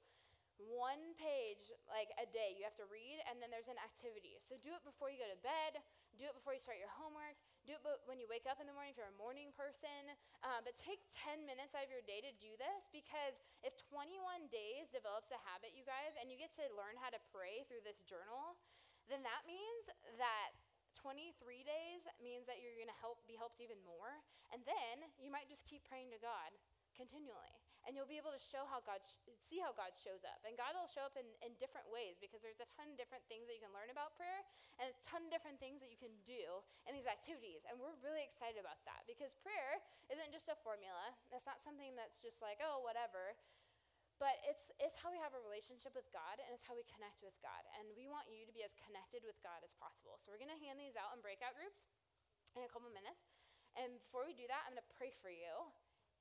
One 0.60 1.16
page, 1.16 1.72
like 1.88 2.12
a 2.20 2.28
day, 2.28 2.54
you 2.54 2.62
have 2.68 2.76
to 2.78 2.86
read, 2.86 3.18
and 3.26 3.40
then 3.40 3.48
there's 3.48 3.72
an 3.72 3.80
activity. 3.80 4.36
So 4.38 4.60
do 4.60 4.76
it 4.76 4.84
before 4.84 5.08
you 5.08 5.18
go 5.18 5.26
to 5.26 5.40
bed, 5.40 5.80
do 6.20 6.28
it 6.28 6.36
before 6.36 6.52
you 6.54 6.62
start 6.62 6.78
your 6.78 6.92
homework, 6.94 7.40
do 7.64 7.76
it 7.76 8.00
when 8.04 8.20
you 8.20 8.28
wake 8.28 8.44
up 8.44 8.60
in 8.60 8.68
the 8.68 8.76
morning 8.76 8.92
if 8.92 9.00
you're 9.00 9.10
a 9.10 9.20
morning 9.20 9.50
person. 9.56 10.12
Uh, 10.44 10.60
but 10.60 10.76
take 10.76 11.00
10 11.12 11.44
minutes 11.48 11.72
out 11.72 11.84
of 11.84 11.90
your 11.92 12.04
day 12.04 12.20
to 12.20 12.32
do 12.36 12.52
this 12.60 12.88
because 12.92 13.40
if 13.64 13.72
21 13.88 14.48
days 14.52 14.92
develops 14.92 15.32
a 15.32 15.40
habit, 15.48 15.72
you 15.72 15.84
guys, 15.84 16.16
and 16.20 16.28
you 16.28 16.36
get 16.36 16.52
to 16.60 16.64
learn 16.76 17.00
how 17.00 17.08
to 17.08 17.20
pray 17.32 17.64
through 17.66 17.82
this 17.82 18.04
journal, 18.04 18.60
then 19.08 19.24
that 19.24 19.48
means 19.48 19.88
that 20.20 20.52
23 21.00 21.34
days 21.64 22.04
means 22.20 22.44
that 22.46 22.60
you're 22.60 22.76
going 22.76 22.92
to 22.92 23.00
help 23.00 23.24
be 23.24 23.36
helped 23.36 23.58
even 23.64 23.80
more. 23.82 24.20
And 24.52 24.62
then 24.68 25.08
you 25.16 25.32
might 25.32 25.48
just 25.48 25.64
keep 25.64 25.82
praying 25.88 26.12
to 26.14 26.20
God 26.20 26.52
continually 26.94 27.63
and 27.84 27.92
you'll 27.92 28.08
be 28.08 28.16
able 28.16 28.32
to 28.32 28.40
show 28.40 28.64
how 28.64 28.80
God 28.80 29.04
sh- 29.04 29.20
see 29.44 29.60
how 29.60 29.76
God 29.76 29.92
shows 29.92 30.24
up. 30.24 30.40
And 30.48 30.56
God 30.56 30.72
will 30.72 30.88
show 30.88 31.04
up 31.04 31.16
in, 31.20 31.28
in 31.44 31.52
different 31.60 31.84
ways 31.92 32.16
because 32.16 32.40
there's 32.40 32.60
a 32.60 32.68
ton 32.72 32.88
of 32.88 32.96
different 32.96 33.24
things 33.28 33.44
that 33.44 33.54
you 33.56 33.62
can 33.64 33.72
learn 33.76 33.92
about 33.92 34.16
prayer 34.16 34.40
and 34.80 34.88
a 34.88 34.96
ton 35.04 35.28
of 35.28 35.30
different 35.30 35.60
things 35.60 35.84
that 35.84 35.92
you 35.92 36.00
can 36.00 36.12
do 36.24 36.64
in 36.88 36.96
these 36.96 37.08
activities. 37.08 37.68
And 37.68 37.76
we're 37.76 37.96
really 38.00 38.24
excited 38.24 38.56
about 38.56 38.80
that 38.88 39.04
because 39.04 39.36
prayer 39.44 39.84
isn't 40.08 40.32
just 40.32 40.48
a 40.48 40.56
formula. 40.64 41.12
It's 41.28 41.44
not 41.44 41.60
something 41.60 41.92
that's 41.92 42.16
just 42.24 42.40
like, 42.40 42.64
oh, 42.64 42.80
whatever. 42.80 43.36
But 44.16 44.40
it's, 44.46 44.70
it's 44.78 44.96
how 44.96 45.10
we 45.10 45.18
have 45.18 45.34
a 45.34 45.42
relationship 45.42 45.92
with 45.92 46.06
God 46.14 46.40
and 46.40 46.54
it's 46.54 46.64
how 46.64 46.78
we 46.78 46.86
connect 46.86 47.20
with 47.20 47.34
God. 47.44 47.66
And 47.76 47.92
we 47.98 48.08
want 48.08 48.30
you 48.30 48.46
to 48.48 48.54
be 48.54 48.64
as 48.64 48.72
connected 48.78 49.26
with 49.26 49.36
God 49.44 49.60
as 49.60 49.74
possible. 49.76 50.16
So 50.22 50.32
we're 50.32 50.40
going 50.40 50.54
to 50.54 50.62
hand 50.62 50.78
these 50.78 50.94
out 50.96 51.12
in 51.12 51.20
breakout 51.20 51.58
groups 51.58 51.84
in 52.54 52.62
a 52.62 52.70
couple 52.70 52.88
minutes. 52.94 53.34
And 53.74 53.98
before 53.98 54.22
we 54.22 54.32
do 54.32 54.46
that, 54.46 54.70
I'm 54.70 54.78
going 54.78 54.86
to 54.86 54.94
pray 54.94 55.10
for 55.10 55.34
you. 55.34 55.50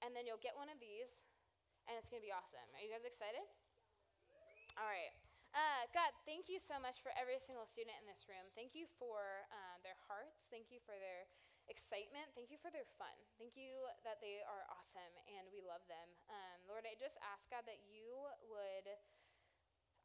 And 0.02 0.12
then 0.18 0.26
you'll 0.26 0.42
get 0.42 0.58
one 0.58 0.74
of 0.74 0.82
these 0.82 1.22
and 1.88 2.00
it's 2.00 2.10
going 2.10 2.22
to 2.22 2.28
be 2.28 2.34
awesome. 2.34 2.66
Are 2.76 2.82
you 2.82 2.92
guys 2.92 3.04
excited? 3.04 3.44
All 4.80 4.90
right. 4.90 5.14
Uh, 5.54 5.86
God, 5.94 6.10
thank 6.26 6.50
you 6.50 6.58
so 6.58 6.82
much 6.82 7.06
for 7.06 7.14
every 7.14 7.38
single 7.38 7.70
student 7.70 7.94
in 8.02 8.10
this 8.10 8.26
room. 8.26 8.42
Thank 8.58 8.74
you 8.74 8.90
for 8.98 9.46
um, 9.54 9.78
their 9.86 9.98
hearts. 10.10 10.50
Thank 10.50 10.74
you 10.74 10.82
for 10.82 10.98
their 10.98 11.30
excitement. 11.70 12.34
Thank 12.34 12.50
you 12.50 12.58
for 12.58 12.74
their 12.74 12.90
fun. 12.98 13.14
Thank 13.38 13.54
you 13.54 13.86
that 14.02 14.18
they 14.18 14.42
are 14.44 14.66
awesome 14.74 15.14
and 15.30 15.46
we 15.54 15.62
love 15.62 15.86
them. 15.86 16.10
Um, 16.28 16.58
Lord, 16.66 16.90
I 16.90 16.98
just 16.98 17.22
ask, 17.22 17.48
God, 17.54 17.70
that 17.70 17.80
you 17.86 18.18
would 18.50 18.88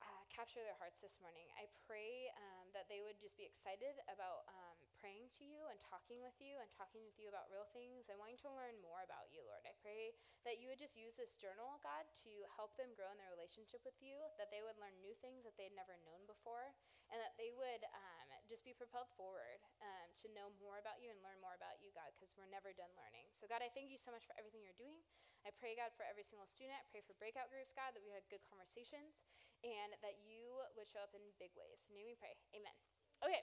uh, 0.02 0.22
capture 0.30 0.62
their 0.62 0.78
hearts 0.78 1.02
this 1.02 1.18
morning. 1.18 1.50
I 1.58 1.66
pray 1.86 2.30
um, 2.38 2.70
that 2.70 2.86
they 2.86 3.02
would 3.02 3.18
just 3.18 3.34
be 3.34 3.46
excited 3.46 3.98
about 4.06 4.46
um, 4.46 4.78
praying 4.98 5.30
to 5.38 5.42
you 5.42 5.66
and 5.70 5.78
talking 5.82 6.22
with 6.22 6.38
you 6.38 6.54
and 6.62 6.70
talking 6.70 7.02
with 7.02 7.18
you 7.18 7.26
about 7.26 7.50
real 7.50 7.66
things 7.74 8.06
and 8.06 8.18
wanting 8.18 8.38
to 8.46 8.50
learn 8.54 8.78
more 8.78 9.02
about 9.02 9.30
you, 9.34 9.42
Lord. 9.42 9.66
I 9.66 9.74
pray 9.82 10.14
that 10.46 10.62
you 10.62 10.70
would 10.70 10.78
just 10.78 10.94
use 10.94 11.18
this 11.18 11.34
journal, 11.34 11.82
God, 11.82 12.06
to 12.22 12.32
help 12.54 12.78
them 12.78 12.94
grow 12.94 13.10
in 13.10 13.18
their 13.18 13.34
relationship 13.34 13.82
with 13.82 13.98
you, 13.98 14.14
that 14.38 14.54
they 14.54 14.62
would 14.62 14.78
learn 14.78 14.94
new 15.02 15.14
things 15.18 15.42
that 15.42 15.58
they'd 15.58 15.74
never 15.74 15.98
known 16.06 16.22
before, 16.30 16.70
and 17.10 17.18
that 17.18 17.34
they 17.34 17.50
would 17.50 17.82
um, 17.90 18.28
just 18.46 18.62
be 18.62 18.76
propelled 18.76 19.10
forward 19.18 19.58
um, 19.82 20.08
to 20.22 20.30
know 20.36 20.54
more 20.62 20.78
about 20.78 21.02
you 21.02 21.10
and 21.10 21.18
learn 21.24 21.40
more 21.42 21.58
about 21.58 21.82
you, 21.82 21.90
God, 21.96 22.14
because 22.14 22.36
we're 22.38 22.50
never 22.50 22.70
done 22.76 22.92
learning. 22.94 23.26
So, 23.34 23.50
God, 23.50 23.64
I 23.64 23.72
thank 23.74 23.90
you 23.90 23.98
so 23.98 24.14
much 24.14 24.28
for 24.28 24.36
everything 24.38 24.62
you're 24.62 24.78
doing. 24.78 25.02
I 25.46 25.54
pray, 25.54 25.78
God, 25.78 25.94
for 25.94 26.02
every 26.04 26.26
single 26.26 26.50
student. 26.50 26.76
I 26.76 26.86
pray 26.90 27.02
for 27.06 27.14
breakout 27.16 27.48
groups, 27.48 27.70
God, 27.72 27.94
that 27.94 28.02
we 28.02 28.10
had 28.10 28.26
good 28.26 28.42
conversations 28.46 29.22
and 29.66 29.90
that 30.02 30.16
you 30.22 30.62
would 30.78 30.86
show 30.86 31.02
up 31.02 31.14
in 31.14 31.22
big 31.38 31.50
ways. 31.58 31.82
In 31.90 31.98
name 31.98 32.06
we 32.06 32.16
pray. 32.18 32.34
Amen. 32.54 32.74
Okay. 33.24 33.42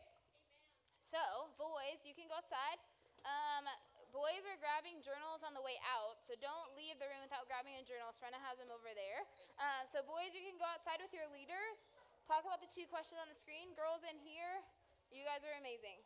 So, 1.05 1.21
boys, 1.59 2.01
you 2.03 2.15
can 2.15 2.25
go 2.31 2.39
outside. 2.39 2.79
Um, 3.25 3.65
boys 4.13 4.45
are 4.45 4.59
grabbing 4.61 5.01
journals 5.01 5.41
on 5.41 5.53
the 5.57 5.61
way 5.61 5.75
out, 5.85 6.21
so 6.23 6.37
don't 6.39 6.73
leave 6.77 6.97
the 7.01 7.07
room 7.09 7.21
without 7.25 7.49
grabbing 7.49 7.77
a 7.77 7.83
journal. 7.85 8.13
Serena 8.15 8.39
has 8.41 8.57
them 8.61 8.69
over 8.69 8.89
there. 8.93 9.25
Uh, 9.57 9.83
so, 9.89 10.01
boys, 10.05 10.31
you 10.33 10.45
can 10.45 10.57
go 10.57 10.67
outside 10.69 11.01
with 11.01 11.11
your 11.11 11.27
leaders. 11.33 11.77
Talk 12.25 12.41
about 12.41 12.61
the 12.61 12.71
two 12.71 12.89
questions 12.89 13.21
on 13.21 13.29
the 13.29 13.37
screen. 13.37 13.73
Girls 13.77 14.01
in 14.01 14.17
here, 14.17 14.61
you 15.13 15.21
guys 15.25 15.45
are 15.45 15.53
amazing. 15.61 16.01